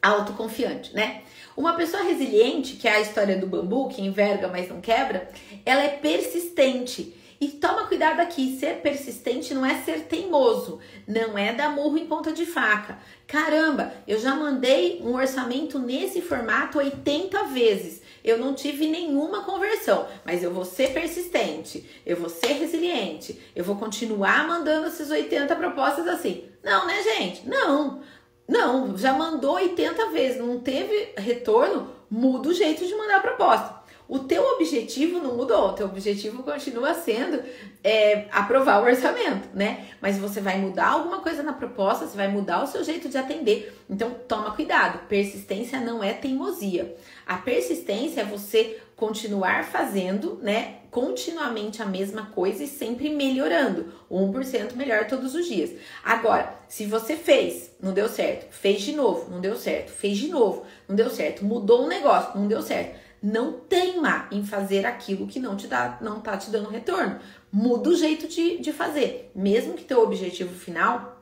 autoconfiante, 0.00 0.94
né? 0.94 1.22
Uma 1.58 1.74
pessoa 1.74 2.04
resiliente, 2.04 2.76
que 2.76 2.86
é 2.86 2.92
a 2.92 3.00
história 3.00 3.36
do 3.36 3.44
bambu, 3.44 3.88
que 3.88 4.00
enverga, 4.00 4.46
mas 4.46 4.68
não 4.68 4.80
quebra, 4.80 5.28
ela 5.66 5.82
é 5.82 5.88
persistente. 5.88 7.12
E 7.40 7.48
toma 7.48 7.88
cuidado 7.88 8.20
aqui, 8.20 8.56
ser 8.60 8.76
persistente 8.76 9.52
não 9.52 9.66
é 9.66 9.82
ser 9.82 10.02
teimoso, 10.02 10.78
não 11.04 11.36
é 11.36 11.52
dar 11.52 11.74
murro 11.74 11.98
em 11.98 12.06
ponta 12.06 12.32
de 12.32 12.46
faca. 12.46 13.00
Caramba, 13.26 13.92
eu 14.06 14.20
já 14.20 14.36
mandei 14.36 15.02
um 15.02 15.16
orçamento 15.16 15.80
nesse 15.80 16.22
formato 16.22 16.78
80 16.78 17.42
vezes 17.46 18.02
eu 18.28 18.38
não 18.38 18.54
tive 18.54 18.86
nenhuma 18.88 19.42
conversão, 19.42 20.06
mas 20.24 20.42
eu 20.42 20.52
vou 20.52 20.64
ser 20.64 20.92
persistente, 20.92 21.88
eu 22.04 22.16
vou 22.16 22.28
ser 22.28 22.52
resiliente, 22.54 23.40
eu 23.54 23.64
vou 23.64 23.76
continuar 23.76 24.46
mandando 24.46 24.86
essas 24.86 25.10
80 25.10 25.54
propostas 25.56 26.06
assim. 26.06 26.44
Não, 26.62 26.86
né, 26.86 27.02
gente? 27.02 27.48
Não. 27.48 28.02
Não, 28.48 28.96
já 28.96 29.12
mandou 29.12 29.56
80 29.56 30.06
vezes, 30.10 30.38
não 30.38 30.58
teve 30.58 31.12
retorno, 31.18 31.90
muda 32.10 32.48
o 32.48 32.54
jeito 32.54 32.86
de 32.86 32.94
mandar 32.94 33.16
a 33.16 33.20
proposta. 33.20 33.78
O 34.08 34.20
teu 34.20 34.42
objetivo 34.54 35.20
não 35.20 35.36
mudou, 35.36 35.68
o 35.68 35.72
teu 35.74 35.84
objetivo 35.86 36.42
continua 36.42 36.94
sendo 36.94 37.42
é, 37.84 38.26
aprovar 38.32 38.80
o 38.80 38.86
orçamento, 38.86 39.50
né? 39.52 39.86
Mas 40.00 40.18
você 40.18 40.40
vai 40.40 40.56
mudar 40.56 40.88
alguma 40.88 41.20
coisa 41.20 41.42
na 41.42 41.52
proposta, 41.52 42.06
você 42.06 42.16
vai 42.16 42.28
mudar 42.28 42.62
o 42.62 42.66
seu 42.66 42.82
jeito 42.82 43.06
de 43.10 43.18
atender. 43.18 43.78
Então, 43.88 44.16
toma 44.26 44.52
cuidado. 44.52 45.06
Persistência 45.08 45.78
não 45.78 46.02
é 46.02 46.14
teimosia. 46.14 46.96
A 47.26 47.36
persistência 47.36 48.22
é 48.22 48.24
você 48.24 48.80
continuar 48.98 49.64
fazendo, 49.64 50.40
né? 50.42 50.78
Continuamente 50.90 51.80
a 51.80 51.86
mesma 51.86 52.26
coisa 52.26 52.64
e 52.64 52.66
sempre 52.66 53.08
melhorando. 53.10 53.92
1% 54.10 54.74
melhor 54.74 55.06
todos 55.06 55.36
os 55.36 55.46
dias. 55.46 55.70
Agora, 56.02 56.52
se 56.68 56.84
você 56.84 57.14
fez, 57.14 57.70
não 57.80 57.92
deu 57.92 58.08
certo, 58.08 58.52
fez 58.52 58.82
de 58.82 58.92
novo, 58.92 59.30
não 59.30 59.40
deu 59.40 59.54
certo, 59.54 59.92
fez 59.92 60.18
de 60.18 60.26
novo, 60.26 60.64
não 60.88 60.96
deu 60.96 61.08
certo, 61.08 61.44
mudou 61.44 61.84
um 61.84 61.88
negócio, 61.88 62.38
não 62.38 62.48
deu 62.48 62.60
certo 62.60 63.08
não 63.20 63.52
teima 63.52 64.28
em 64.30 64.44
fazer 64.44 64.86
aquilo 64.86 65.26
que 65.26 65.40
não 65.40 65.56
te 65.56 65.66
dá, 65.66 65.98
não 66.00 66.20
tá 66.20 66.36
te 66.36 66.50
dando 66.50 66.70
retorno. 66.70 67.18
Muda 67.50 67.90
o 67.90 67.96
jeito 67.96 68.28
de, 68.28 68.58
de 68.58 68.72
fazer, 68.72 69.32
mesmo 69.34 69.74
que 69.74 69.82
teu 69.82 70.04
objetivo 70.04 70.54
final 70.54 71.20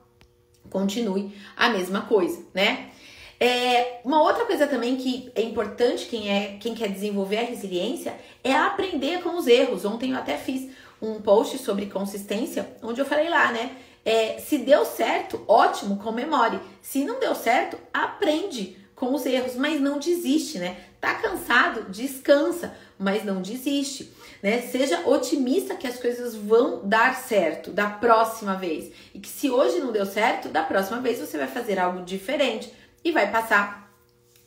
continue 0.69 1.35
a 1.57 1.71
mesma 1.71 2.03
coisa, 2.03 2.45
né? 2.53 2.91
É, 3.38 4.01
uma 4.05 4.22
outra 4.22 4.46
coisa 4.46 4.66
também 4.66 4.96
que 4.96 5.31
é 5.35 5.42
importante 5.42 6.07
quem 6.07 6.31
é 6.31 6.57
quem 6.59 6.75
quer 6.75 6.88
desenvolver 6.88 7.38
a 7.38 7.42
resiliência 7.42 8.14
é 8.42 8.55
aprender 8.55 9.22
com 9.22 9.37
os 9.37 9.46
erros. 9.46 9.85
Ontem 9.85 10.12
eu 10.12 10.16
até 10.16 10.37
fiz 10.37 10.70
um 11.01 11.20
post 11.20 11.59
sobre 11.59 11.87
consistência, 11.87 12.66
onde 12.83 13.01
eu 13.01 13.05
falei 13.07 13.29
lá, 13.29 13.53
né? 13.53 13.77
É, 14.05 14.38
se 14.38 14.59
deu 14.59 14.85
certo, 14.85 15.42
ótimo, 15.49 15.99
comemore. 15.99 16.61
Se 16.81 17.05
não 17.05 17.18
deu 17.18 17.35
certo, 17.35 17.77
aprende 17.92 18.77
com 18.94 19.12
os 19.12 19.27
erros, 19.27 19.57
mas 19.57 19.81
não 19.81 19.99
desiste, 19.99 20.59
né? 20.59 20.77
Tá 21.01 21.14
cansado? 21.14 21.90
Descansa, 21.90 22.75
mas 22.99 23.25
não 23.25 23.42
desiste, 23.42 24.11
né? 24.42 24.62
Seja 24.62 25.07
otimista 25.07 25.75
que 25.75 25.87
as 25.87 25.99
coisas 25.99 26.35
vão 26.35 26.81
dar 26.85 27.16
certo 27.16 27.70
da 27.70 27.90
próxima 27.90 28.55
vez. 28.55 28.90
E 29.12 29.18
que 29.18 29.29
se 29.29 29.51
hoje 29.51 29.81
não 29.81 29.92
deu 29.92 30.07
certo, 30.07 30.49
da 30.49 30.62
próxima 30.62 31.01
vez 31.01 31.18
você 31.18 31.37
vai 31.37 31.49
fazer 31.49 31.79
algo 31.79 32.03
diferente 32.05 32.72
e 33.07 33.12
vai 33.12 33.31
passar 33.31 33.88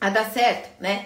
a 0.02 0.10
dar 0.10 0.30
certo, 0.32 0.82
né? 0.82 1.06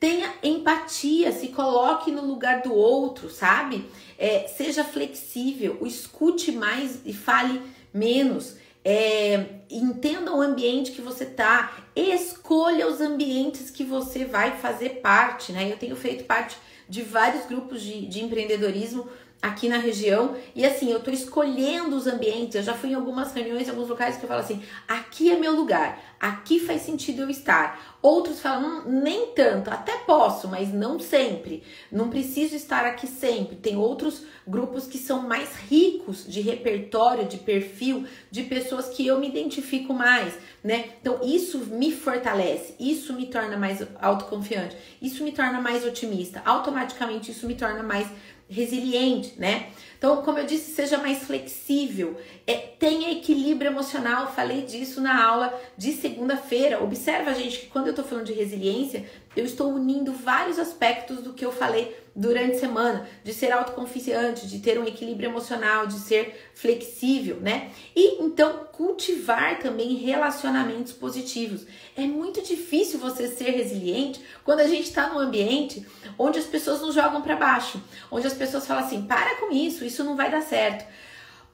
Tenha 0.00 0.32
empatia, 0.42 1.32
se 1.32 1.48
coloque 1.48 2.10
no 2.10 2.24
lugar 2.24 2.62
do 2.62 2.72
outro, 2.74 3.28
sabe? 3.28 3.86
É, 4.18 4.48
seja 4.48 4.82
flexível, 4.82 5.78
escute 5.82 6.50
mais 6.50 7.00
e 7.04 7.12
fale 7.12 7.60
menos. 7.92 8.56
É, 8.82 9.46
entenda 9.70 10.34
o 10.34 10.40
ambiente 10.40 10.92
que 10.92 11.02
você 11.02 11.26
tá, 11.26 11.76
escolha 11.94 12.86
os 12.86 13.02
ambientes 13.02 13.70
que 13.70 13.84
você 13.84 14.24
vai 14.24 14.56
fazer 14.56 15.00
parte, 15.02 15.52
né? 15.52 15.70
Eu 15.70 15.76
tenho 15.76 15.96
feito 15.96 16.24
parte 16.24 16.56
de 16.88 17.02
vários 17.02 17.44
grupos 17.44 17.82
de, 17.82 18.06
de 18.06 18.24
empreendedorismo 18.24 19.06
aqui 19.44 19.68
na 19.68 19.76
região. 19.76 20.34
E 20.54 20.64
assim, 20.64 20.90
eu 20.90 21.00
tô 21.00 21.10
escolhendo 21.10 21.94
os 21.94 22.06
ambientes. 22.06 22.56
Eu 22.56 22.62
já 22.62 22.72
fui 22.72 22.90
em 22.90 22.94
algumas 22.94 23.32
reuniões, 23.32 23.66
em 23.66 23.70
alguns 23.70 23.88
locais 23.88 24.16
que 24.16 24.24
eu 24.24 24.28
falo 24.28 24.40
assim: 24.40 24.62
aqui 24.88 25.30
é 25.30 25.36
meu 25.36 25.54
lugar, 25.54 26.02
aqui 26.18 26.58
faz 26.58 26.80
sentido 26.80 27.22
eu 27.22 27.30
estar. 27.30 27.94
Outros 28.00 28.40
falam, 28.40 28.80
hum, 28.86 29.00
nem 29.02 29.28
tanto, 29.28 29.70
até 29.70 29.96
posso, 29.98 30.48
mas 30.48 30.72
não 30.72 30.98
sempre. 30.98 31.62
Não 31.92 32.08
preciso 32.08 32.54
estar 32.54 32.84
aqui 32.86 33.06
sempre. 33.06 33.56
Tem 33.56 33.76
outros 33.76 34.24
grupos 34.46 34.86
que 34.86 34.98
são 34.98 35.22
mais 35.22 35.56
ricos 35.56 36.26
de 36.26 36.40
repertório, 36.40 37.26
de 37.26 37.38
perfil, 37.38 38.06
de 38.30 38.42
pessoas 38.42 38.88
que 38.88 39.06
eu 39.06 39.18
me 39.18 39.28
identifico 39.28 39.94
mais, 39.94 40.34
né? 40.62 40.90
Então 41.00 41.20
isso 41.22 41.58
me 41.58 41.92
fortalece, 41.92 42.74
isso 42.78 43.14
me 43.14 43.26
torna 43.26 43.56
mais 43.56 43.82
autoconfiante, 44.00 44.76
isso 45.00 45.24
me 45.24 45.32
torna 45.32 45.60
mais 45.60 45.84
otimista. 45.84 46.42
Automaticamente 46.44 47.30
isso 47.30 47.46
me 47.46 47.54
torna 47.54 47.82
mais 47.82 48.06
resiliente, 48.54 49.34
né? 49.36 49.66
Então, 49.98 50.22
como 50.22 50.38
eu 50.38 50.44
disse, 50.44 50.74
seja 50.74 50.98
mais 50.98 51.22
flexível, 51.24 52.20
é, 52.46 52.54
tenha 52.54 53.10
equilíbrio 53.10 53.70
emocional. 53.70 54.30
Falei 54.34 54.60
disso 54.60 55.00
na 55.00 55.24
aula 55.24 55.58
de 55.78 55.92
segunda-feira. 55.92 56.82
Observa, 56.82 57.32
gente, 57.32 57.60
que 57.60 57.66
quando 57.68 57.86
eu 57.86 57.94
tô 57.94 58.04
falando 58.04 58.26
de 58.26 58.34
resiliência, 58.34 59.06
eu 59.36 59.44
estou 59.44 59.72
unindo 59.72 60.12
vários 60.12 60.58
aspectos 60.58 61.22
do 61.22 61.32
que 61.32 61.44
eu 61.44 61.52
falei 61.52 61.96
durante 62.14 62.56
a 62.56 62.60
semana, 62.60 63.08
de 63.24 63.34
ser 63.34 63.50
autoconfiante, 63.50 64.46
de 64.46 64.60
ter 64.60 64.78
um 64.78 64.86
equilíbrio 64.86 65.30
emocional, 65.30 65.86
de 65.86 65.98
ser 65.98 66.48
flexível, 66.54 67.40
né? 67.40 67.70
E 67.94 68.22
então 68.22 68.68
cultivar 68.72 69.58
também 69.58 69.94
relacionamentos 69.96 70.92
positivos. 70.92 71.66
É 71.96 72.02
muito 72.02 72.40
difícil 72.40 73.00
você 73.00 73.26
ser 73.26 73.50
resiliente 73.50 74.20
quando 74.44 74.60
a 74.60 74.68
gente 74.68 74.84
está 74.84 75.08
num 75.12 75.18
ambiente 75.18 75.84
onde 76.16 76.38
as 76.38 76.46
pessoas 76.46 76.80
nos 76.80 76.94
jogam 76.94 77.20
para 77.20 77.36
baixo, 77.36 77.82
onde 78.10 78.26
as 78.26 78.34
pessoas 78.34 78.66
falam 78.66 78.84
assim: 78.84 79.02
para 79.02 79.40
com 79.40 79.52
isso, 79.52 79.84
isso 79.84 80.04
não 80.04 80.16
vai 80.16 80.30
dar 80.30 80.42
certo 80.42 80.84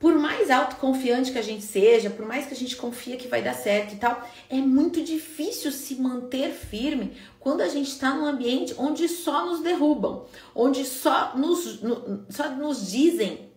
por 0.01 0.15
mais 0.15 0.51
autoconfiante 0.51 1.31
que 1.31 1.39
a 1.39 1.43
gente 1.43 1.63
seja, 1.63 2.09
por 2.09 2.25
mais 2.25 2.47
que 2.47 2.55
a 2.55 2.57
gente 2.57 2.75
confia 2.75 3.19
que 3.19 3.29
vai 3.29 3.43
dar 3.43 3.53
certo 3.53 3.93
e 3.93 3.99
tal, 3.99 4.27
é 4.49 4.57
muito 4.57 5.05
difícil 5.05 5.71
se 5.71 5.97
manter 5.97 6.53
firme 6.53 7.13
quando 7.39 7.61
a 7.61 7.69
gente 7.69 7.91
está 7.91 8.15
num 8.15 8.25
ambiente 8.25 8.75
onde 8.79 9.07
só 9.07 9.45
nos 9.45 9.61
derrubam, 9.61 10.25
onde 10.55 10.87
só 10.87 11.37
nos, 11.37 11.83
no, 11.83 12.25
só 12.31 12.49
nos 12.49 12.91
dizem 12.91 13.51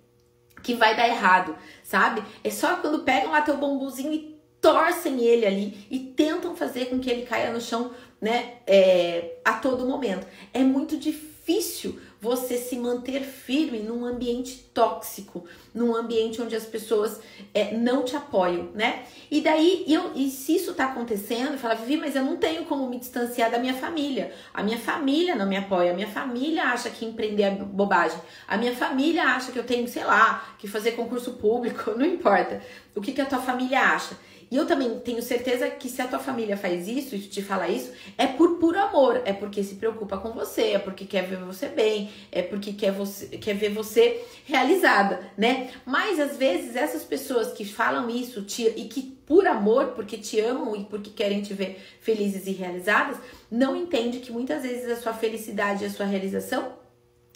que 0.61 0.73
vai 0.73 0.97
dar 0.97 1.07
errado, 1.07 1.55
sabe? 1.81 2.21
É 2.43 2.49
só 2.49 2.75
quando 2.75 3.03
pegam 3.03 3.31
lá 3.31 3.41
teu 3.41 3.55
bambuzinho 3.55 4.11
e 4.11 4.37
torcem 4.59 5.21
ele 5.21 5.45
ali 5.45 5.87
e 5.89 5.97
tentam 5.97 6.57
fazer 6.57 6.85
com 6.87 6.99
que 6.99 7.09
ele 7.09 7.25
caia 7.25 7.53
no 7.53 7.61
chão, 7.61 7.91
né, 8.19 8.55
é, 8.67 9.37
a 9.45 9.53
todo 9.53 9.87
momento. 9.87 10.27
É 10.53 10.59
muito 10.59 10.97
difícil 10.97 12.01
você 12.23 12.57
se 12.57 12.77
manter 12.77 13.21
firme 13.21 13.79
num 13.79 14.05
ambiente 14.05 14.69
tóxico, 14.73 15.43
num 15.75 15.93
ambiente 15.93 16.41
onde 16.41 16.55
as 16.55 16.63
pessoas 16.63 17.19
é, 17.53 17.75
não 17.75 18.03
te 18.03 18.15
apoiam, 18.15 18.71
né? 18.73 19.03
E 19.29 19.41
daí, 19.41 19.83
eu, 19.89 20.13
e 20.15 20.29
se 20.29 20.55
isso 20.55 20.73
tá 20.73 20.85
acontecendo, 20.85 21.51
eu 21.51 21.57
falo, 21.57 21.77
Vivi, 21.79 21.97
mas 21.97 22.15
eu 22.15 22.23
não 22.23 22.37
tenho 22.37 22.63
como 22.63 22.87
me 22.87 22.97
distanciar 22.97 23.51
da 23.51 23.59
minha 23.59 23.73
família. 23.73 24.31
A 24.53 24.63
minha 24.63 24.77
família 24.77 25.35
não 25.35 25.45
me 25.45 25.57
apoia, 25.57 25.91
a 25.91 25.93
minha 25.93 26.07
família 26.07 26.63
acha 26.63 26.89
que 26.89 27.03
empreender 27.03 27.43
é 27.43 27.51
bobagem, 27.51 28.17
a 28.47 28.55
minha 28.55 28.73
família 28.73 29.23
acha 29.23 29.51
que 29.51 29.59
eu 29.59 29.65
tenho, 29.65 29.85
sei 29.89 30.05
lá, 30.05 30.55
que 30.57 30.65
fazer 30.65 30.93
concurso 30.93 31.33
público, 31.33 31.91
não 31.99 32.05
importa. 32.05 32.61
O 32.95 33.01
que, 33.01 33.11
que 33.11 33.19
a 33.19 33.25
tua 33.25 33.39
família 33.39 33.81
acha? 33.81 34.15
E 34.53 34.55
eu 34.55 34.67
também 34.67 34.99
tenho 34.99 35.19
certeza 35.19 35.67
que 35.67 35.89
se 35.89 35.99
a 35.99 36.07
tua 36.07 36.19
família 36.19 36.55
faz 36.55 36.87
isso, 36.87 37.15
e 37.15 37.19
te 37.19 37.41
fala 37.41 37.67
isso, 37.67 37.91
é 38.15 38.27
por 38.27 38.59
puro 38.59 38.79
amor, 38.79 39.19
é 39.25 39.33
porque 39.33 39.63
se 39.63 39.73
preocupa 39.73 40.15
com 40.19 40.31
você, 40.31 40.73
é 40.73 40.77
porque 40.77 41.05
quer 41.05 41.23
ver 41.23 41.39
você 41.39 41.69
bem, 41.69 42.11
é 42.31 42.43
porque 42.43 42.71
quer, 42.71 42.91
você, 42.91 43.25
quer 43.29 43.55
ver 43.55 43.69
você 43.69 44.23
realizada, 44.45 45.21
né? 45.35 45.71
Mas 45.83 46.19
às 46.19 46.37
vezes 46.37 46.75
essas 46.75 47.03
pessoas 47.03 47.51
que 47.51 47.65
falam 47.65 48.07
isso 48.11 48.43
te, 48.43 48.61
e 48.77 48.87
que 48.87 49.01
por 49.25 49.47
amor, 49.47 49.93
porque 49.95 50.19
te 50.19 50.39
amam 50.39 50.75
e 50.75 50.83
porque 50.83 51.09
querem 51.09 51.41
te 51.41 51.55
ver 51.55 51.83
felizes 51.99 52.45
e 52.45 52.51
realizadas, 52.51 53.17
não 53.49 53.75
entende 53.75 54.19
que 54.19 54.31
muitas 54.31 54.61
vezes 54.61 54.87
a 54.87 55.01
sua 55.01 55.15
felicidade 55.15 55.83
e 55.83 55.87
a 55.87 55.89
sua 55.89 56.05
realização 56.05 56.73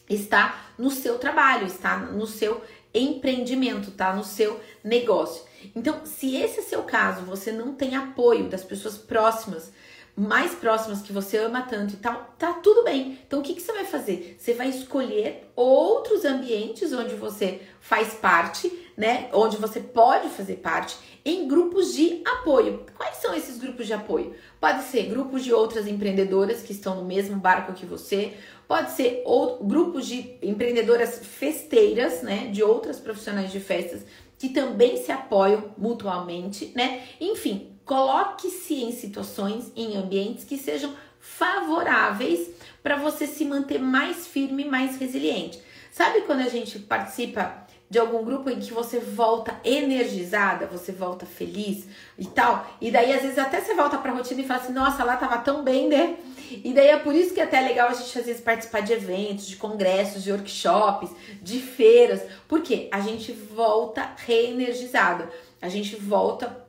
está 0.07 0.67
no 0.77 0.91
seu 0.91 1.17
trabalho, 1.17 1.65
está 1.65 1.97
no 1.97 2.27
seu 2.27 2.61
empreendimento, 2.93 3.91
tá? 3.91 4.13
No 4.13 4.23
seu 4.23 4.59
negócio. 4.83 5.43
Então, 5.75 6.05
se 6.05 6.35
esse 6.35 6.59
é 6.59 6.63
seu 6.63 6.83
caso, 6.83 7.21
você 7.25 7.51
não 7.51 7.73
tem 7.73 7.95
apoio 7.95 8.49
das 8.49 8.63
pessoas 8.63 8.97
próximas, 8.97 9.71
mais 10.15 10.55
próximas 10.55 11.01
que 11.01 11.13
você 11.13 11.37
ama 11.37 11.61
tanto 11.61 11.93
e 11.93 11.97
tal, 11.97 12.33
tá 12.39 12.53
tudo 12.53 12.83
bem. 12.83 13.19
Então, 13.25 13.39
o 13.39 13.43
que, 13.43 13.53
que 13.53 13.61
você 13.61 13.71
vai 13.71 13.85
fazer? 13.85 14.35
Você 14.39 14.53
vai 14.53 14.69
escolher 14.69 15.51
outros 15.55 16.25
ambientes 16.25 16.91
onde 16.91 17.13
você 17.15 17.61
faz 17.79 18.15
parte, 18.15 18.86
né? 18.97 19.29
Onde 19.31 19.57
você 19.57 19.79
pode 19.79 20.27
fazer 20.29 20.55
parte 20.55 20.97
em 21.23 21.47
grupos 21.47 21.93
de 21.93 22.23
apoio. 22.25 22.83
Quais 22.95 23.17
são 23.17 23.35
esses 23.35 23.59
grupos 23.59 23.85
de 23.85 23.93
apoio? 23.93 24.33
Pode 24.59 24.83
ser 24.85 25.03
grupos 25.03 25.43
de 25.43 25.53
outras 25.53 25.87
empreendedoras 25.87 26.63
que 26.63 26.71
estão 26.71 26.95
no 26.95 27.05
mesmo 27.05 27.35
barco 27.37 27.73
que 27.73 27.85
você, 27.85 28.33
pode 28.67 28.91
ser 28.91 29.21
ou, 29.23 29.63
grupos 29.63 30.07
de 30.07 30.37
empreendedoras 30.41 31.19
festeiras, 31.23 32.23
né? 32.23 32.47
De 32.47 32.63
outras 32.63 32.99
profissionais 32.99 33.51
de 33.51 33.59
festas 33.59 34.01
que 34.39 34.49
também 34.49 34.97
se 34.97 35.11
apoiam 35.11 35.71
mutuamente, 35.77 36.71
né? 36.75 37.03
Enfim, 37.19 37.77
coloque-se 37.85 38.83
em 38.83 38.91
situações, 38.91 39.71
em 39.75 39.95
ambientes 39.95 40.43
que 40.43 40.57
sejam 40.57 40.93
favoráveis 41.19 42.49
para 42.81 42.95
você 42.95 43.27
se 43.27 43.43
manter 43.45 43.79
mais 43.79 44.27
firme, 44.27 44.63
mais 44.63 44.97
resiliente. 44.97 45.59
Sabe 45.91 46.21
quando 46.21 46.41
a 46.41 46.49
gente 46.49 46.79
participa 46.79 47.66
de 47.89 47.99
algum 47.99 48.23
grupo 48.23 48.49
em 48.49 48.59
que 48.59 48.73
você 48.73 48.99
volta 48.99 49.59
energizada, 49.63 50.67
você 50.67 50.91
volta 50.91 51.25
feliz 51.25 51.87
e 52.17 52.25
tal, 52.25 52.67
e 52.81 52.91
daí 52.91 53.13
às 53.13 53.21
vezes 53.21 53.37
até 53.37 53.61
você 53.61 53.73
volta 53.73 53.97
para 53.97 54.11
rotina 54.11 54.41
e 54.41 54.47
fala 54.47 54.61
assim: 54.61 54.73
"Nossa, 54.73 55.03
lá 55.03 55.15
tava 55.15 55.37
tão 55.37 55.63
bem, 55.63 55.87
né?" 55.87 56.17
E 56.51 56.73
daí 56.73 56.87
é 56.87 56.97
por 56.97 57.13
isso 57.13 57.33
que 57.33 57.41
é 57.41 57.43
até 57.43 57.59
legal 57.59 57.89
a 57.89 57.93
gente 57.93 58.17
às 58.17 58.25
vezes 58.25 58.41
participar 58.41 58.81
de 58.81 58.93
eventos, 58.93 59.47
de 59.47 59.57
congressos, 59.57 60.23
de 60.23 60.31
workshops, 60.31 61.09
de 61.41 61.59
feiras, 61.59 62.21
porque 62.47 62.87
a 62.91 63.01
gente 63.01 63.31
volta 63.31 64.13
reenergizado. 64.25 65.27
A 65.61 65.67
gente 65.67 65.95
volta 65.95 66.65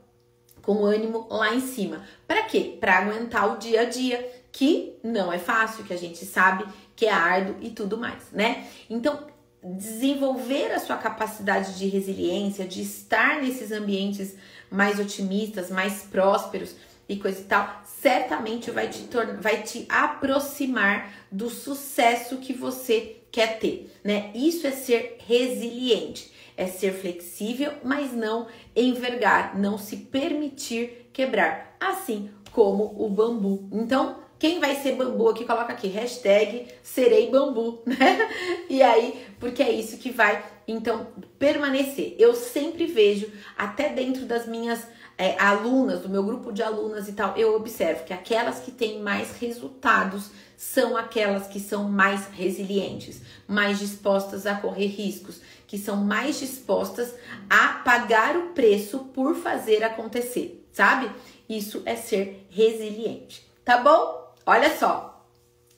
com 0.63 0.85
ânimo 0.85 1.27
lá 1.31 1.55
em 1.55 1.61
cima. 1.61 2.05
Para 2.27 2.43
quê? 2.43 2.77
Para 2.81 2.99
aguentar 2.99 3.55
o 3.55 3.59
dia 3.59 3.83
a 3.83 3.85
dia, 3.85 4.31
que 4.51 4.99
não 5.03 5.33
é 5.33 5.39
fácil, 5.39 5.85
que 5.85 5.95
a 5.95 5.99
gente 5.99 6.25
sabe 6.25 6.65
que 6.97 7.07
é 7.07 7.13
árduo 7.13 7.57
e 7.61 7.71
tudo 7.71 7.97
mais, 7.97 8.25
né? 8.33 8.67
Então, 8.91 9.27
desenvolver 9.63 10.73
a 10.73 10.79
sua 10.79 10.97
capacidade 10.97 11.79
de 11.79 11.89
resiliência, 11.89 12.67
de 12.67 12.83
estar 12.83 13.43
nesses 13.43 13.73
ambientes 13.73 14.37
mais 14.71 14.99
otimistas, 14.99 15.71
mais 15.71 16.03
prósperos, 16.03 16.75
e 17.09 17.17
coisa 17.17 17.41
e 17.41 17.45
tal, 17.45 17.83
certamente 17.85 18.71
vai 18.71 18.89
te, 18.89 19.09
vai 19.41 19.63
te 19.63 19.87
aproximar 19.89 21.11
do 21.33 21.49
sucesso 21.49 22.37
que 22.37 22.53
você 22.53 23.17
quer 23.33 23.59
ter, 23.59 23.91
né? 24.05 24.31
Isso 24.35 24.67
é 24.67 24.71
ser 24.71 25.17
resiliente, 25.27 26.31
é 26.57 26.67
ser 26.67 26.93
flexível, 26.93 27.73
mas 27.83 28.13
não 28.13 28.47
envergar, 28.77 29.59
não 29.59 29.79
se 29.79 29.97
permitir 29.97 31.09
quebrar, 31.13 31.77
assim 31.81 32.31
como 32.53 32.95
o 32.99 33.09
bambu. 33.09 33.69
Então, 33.73 34.19
quem 34.39 34.61
vai 34.61 34.77
ser 34.77 34.93
bambu 34.95 35.29
aqui, 35.29 35.45
coloca 35.45 35.73
aqui, 35.73 35.89
hashtag 35.89 36.69
serei 36.83 37.31
bambu, 37.31 37.83
né? 37.85 38.31
E 38.69 38.83
aí, 38.83 39.27
porque 39.41 39.63
é 39.63 39.73
isso 39.73 39.99
que 39.99 40.11
vai, 40.11 40.45
então, 40.67 41.09
permanecer. 41.39 42.15
Eu 42.19 42.35
sempre 42.35 42.87
vejo, 42.87 43.31
até 43.57 43.89
dentro 43.89 44.25
das 44.25 44.47
minhas 44.47 44.87
é, 45.17 45.37
alunas, 45.41 46.03
do 46.03 46.09
meu 46.09 46.23
grupo 46.23 46.53
de 46.53 46.63
alunas 46.63 47.09
e 47.09 47.13
tal, 47.13 47.37
eu 47.37 47.57
observo 47.57 48.05
que 48.05 48.13
aquelas 48.13 48.61
que 48.61 48.71
têm 48.71 49.01
mais 49.03 49.33
resultados 49.39 50.31
são 50.57 50.97
aquelas 50.97 51.49
que 51.49 51.59
são 51.59 51.89
mais 51.89 52.27
resilientes, 52.29 53.21
mais 53.47 53.79
dispostas 53.79 54.47
a 54.47 54.55
correr 54.55 54.87
riscos, 54.87 55.41
que 55.67 55.77
são 55.77 55.97
mais 55.97 56.39
dispostas 56.39 57.15
a 57.51 57.75
pagar 57.85 58.37
o 58.37 58.49
preço 58.51 59.01
por 59.13 59.35
fazer 59.35 59.83
acontecer, 59.83 60.65
sabe? 60.73 61.11
Isso 61.49 61.83
é 61.85 61.97
ser 61.97 62.47
resiliente, 62.51 63.45
tá 63.65 63.79
bom? 63.79 64.28
Olha 64.51 64.75
só, 64.79 65.27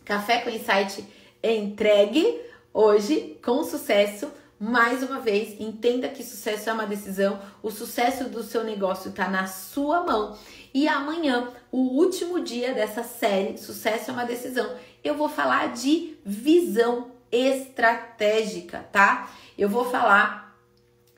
Café 0.05 0.43
com 0.43 0.49
Insight 0.49 1.05
entregue 1.43 2.41
hoje 2.73 3.37
com 3.45 3.65
sucesso. 3.65 4.31
Mais 4.61 5.03
uma 5.03 5.19
vez, 5.19 5.61
entenda 5.61 6.09
que 6.09 6.23
sucesso 6.23 6.71
é 6.71 6.73
uma 6.73 6.87
decisão, 6.87 7.41
o 7.65 7.71
sucesso 7.73 8.29
do 8.29 8.45
seu 8.45 8.63
negócio 8.63 9.09
está 9.11 9.29
na 9.29 9.49
sua 9.49 10.05
mão. 10.05 10.39
E 10.73 10.87
amanhã, 10.87 11.49
o 11.73 11.79
último 11.79 12.45
dia 12.45 12.73
dessa 12.73 13.03
série, 13.03 13.59
Sucesso 13.59 14.13
é 14.13 14.15
uma 14.15 14.25
decisão, 14.25 14.73
eu 15.03 15.17
vou 15.17 15.29
falar 15.29 15.73
de 15.73 16.17
visão 16.25 17.11
estratégica, 17.33 18.87
tá? 18.93 19.33
Eu 19.59 19.69
vou 19.69 19.85
falar 19.85 20.50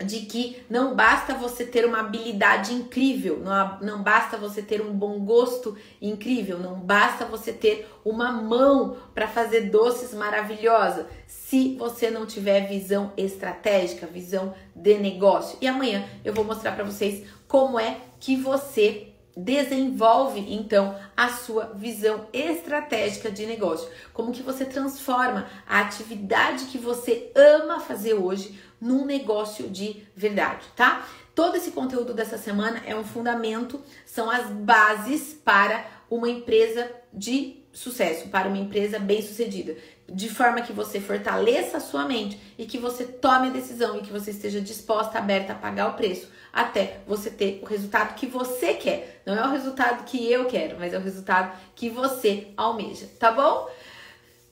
de 0.02 0.20
que 0.20 0.62
não 0.68 0.94
basta 0.94 1.34
você 1.34 1.64
ter 1.64 1.84
uma 1.84 2.00
habilidade 2.00 2.72
incrível, 2.72 3.38
não, 3.38 3.80
não 3.80 4.02
basta 4.02 4.36
você 4.36 4.62
ter 4.62 4.80
um 4.80 4.92
bom 4.92 5.20
gosto 5.20 5.76
incrível, 6.00 6.58
não 6.58 6.74
basta 6.80 7.24
você 7.24 7.52
ter 7.52 7.88
uma 8.04 8.32
mão 8.32 8.96
para 9.14 9.28
fazer 9.28 9.70
doces 9.70 10.12
maravilhosa, 10.14 11.06
se 11.26 11.76
você 11.76 12.10
não 12.10 12.26
tiver 12.26 12.68
visão 12.68 13.12
estratégica, 13.16 14.06
visão 14.06 14.54
de 14.74 14.98
negócio. 14.98 15.58
E 15.60 15.66
amanhã 15.66 16.04
eu 16.24 16.32
vou 16.32 16.44
mostrar 16.44 16.72
para 16.72 16.84
vocês 16.84 17.26
como 17.46 17.78
é 17.78 17.98
que 18.18 18.36
você 18.36 19.12
desenvolve 19.36 20.40
então 20.54 20.98
a 21.16 21.28
sua 21.28 21.72
visão 21.74 22.26
estratégica 22.32 23.30
de 23.30 23.46
negócio, 23.46 23.88
como 24.12 24.32
que 24.32 24.42
você 24.42 24.64
transforma 24.64 25.46
a 25.66 25.80
atividade 25.80 26.66
que 26.66 26.78
você 26.78 27.32
ama 27.34 27.80
fazer 27.80 28.14
hoje 28.14 28.58
num 28.82 29.06
negócio 29.06 29.70
de 29.70 30.02
verdade, 30.16 30.66
tá? 30.74 31.06
Todo 31.36 31.56
esse 31.56 31.70
conteúdo 31.70 32.12
dessa 32.12 32.36
semana 32.36 32.82
é 32.84 32.96
um 32.96 33.04
fundamento, 33.04 33.80
são 34.04 34.28
as 34.28 34.48
bases 34.48 35.32
para 35.32 35.86
uma 36.10 36.28
empresa 36.28 36.90
de 37.14 37.62
sucesso, 37.72 38.28
para 38.28 38.48
uma 38.48 38.58
empresa 38.58 38.98
bem-sucedida, 38.98 39.76
de 40.12 40.28
forma 40.28 40.62
que 40.62 40.72
você 40.72 41.00
fortaleça 41.00 41.76
a 41.76 41.80
sua 41.80 42.04
mente 42.04 42.38
e 42.58 42.66
que 42.66 42.76
você 42.76 43.04
tome 43.04 43.48
a 43.48 43.52
decisão 43.52 43.96
e 43.98 44.02
que 44.02 44.12
você 44.12 44.32
esteja 44.32 44.60
disposta, 44.60 45.16
aberta 45.16 45.52
a 45.52 45.56
pagar 45.56 45.88
o 45.88 45.94
preço 45.94 46.28
até 46.52 47.00
você 47.06 47.30
ter 47.30 47.60
o 47.62 47.66
resultado 47.66 48.14
que 48.14 48.26
você 48.26 48.74
quer. 48.74 49.22
Não 49.24 49.34
é 49.34 49.46
o 49.46 49.50
resultado 49.52 50.04
que 50.04 50.30
eu 50.30 50.44
quero, 50.46 50.78
mas 50.78 50.92
é 50.92 50.98
o 50.98 51.00
resultado 51.00 51.56
que 51.74 51.88
você 51.88 52.48
almeja, 52.56 53.08
tá 53.18 53.32
bom? 53.32 53.70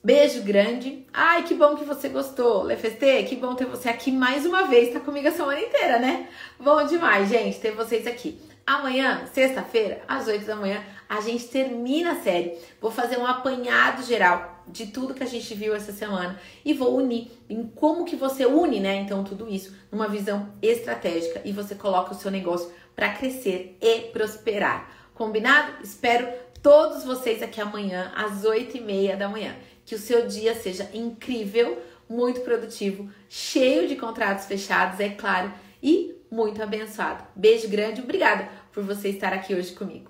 Beijo 0.03 0.41
grande. 0.41 1.05
Ai, 1.13 1.43
que 1.43 1.53
bom 1.53 1.75
que 1.75 1.85
você 1.85 2.09
gostou. 2.09 2.63
Lefeste, 2.63 3.29
que 3.29 3.35
bom 3.35 3.53
ter 3.53 3.65
você 3.65 3.87
aqui 3.87 4.11
mais 4.11 4.47
uma 4.47 4.63
vez. 4.63 4.91
Tá 4.91 4.99
comigo 4.99 5.27
a 5.27 5.31
semana 5.31 5.61
inteira, 5.61 5.99
né? 5.99 6.27
Bom 6.59 6.83
demais, 6.87 7.29
gente, 7.29 7.59
ter 7.59 7.69
vocês 7.75 8.07
aqui. 8.07 8.41
Amanhã, 8.65 9.27
sexta-feira, 9.31 10.01
às 10.07 10.27
8 10.27 10.43
da 10.43 10.55
manhã, 10.55 10.83
a 11.07 11.21
gente 11.21 11.47
termina 11.49 12.13
a 12.13 12.15
série. 12.15 12.57
Vou 12.81 12.89
fazer 12.89 13.19
um 13.19 13.27
apanhado 13.27 14.01
geral 14.01 14.63
de 14.67 14.87
tudo 14.87 15.13
que 15.13 15.23
a 15.23 15.27
gente 15.27 15.53
viu 15.53 15.75
essa 15.75 15.91
semana 15.91 16.39
e 16.65 16.73
vou 16.73 16.95
unir 16.95 17.31
em 17.47 17.67
como 17.67 18.03
que 18.03 18.15
você 18.15 18.43
une, 18.43 18.79
né? 18.79 18.95
Então, 18.95 19.23
tudo 19.23 19.47
isso 19.47 19.71
numa 19.91 20.07
visão 20.07 20.51
estratégica 20.63 21.43
e 21.45 21.51
você 21.51 21.75
coloca 21.75 22.13
o 22.13 22.17
seu 22.17 22.31
negócio 22.31 22.71
para 22.95 23.13
crescer 23.13 23.77
e 23.79 23.99
prosperar. 24.11 24.89
Combinado? 25.13 25.73
Espero 25.83 26.27
todos 26.61 27.03
vocês 27.03 27.43
aqui 27.43 27.59
amanhã 27.61 28.11
às 28.15 28.45
8 28.45 28.77
e 28.77 28.81
meia 28.81 29.15
da 29.15 29.27
manhã. 29.27 29.55
Que 29.91 29.95
o 29.95 29.99
seu 29.99 30.25
dia 30.25 30.55
seja 30.55 30.89
incrível, 30.93 31.77
muito 32.07 32.39
produtivo, 32.39 33.11
cheio 33.27 33.89
de 33.89 33.97
contratos 33.97 34.45
fechados, 34.45 35.01
é 35.01 35.09
claro, 35.09 35.51
e 35.83 36.15
muito 36.31 36.63
abençoado. 36.63 37.25
Beijo 37.35 37.67
grande, 37.67 37.99
obrigada 37.99 38.47
por 38.71 38.85
você 38.85 39.09
estar 39.09 39.33
aqui 39.33 39.53
hoje 39.53 39.73
comigo. 39.73 40.09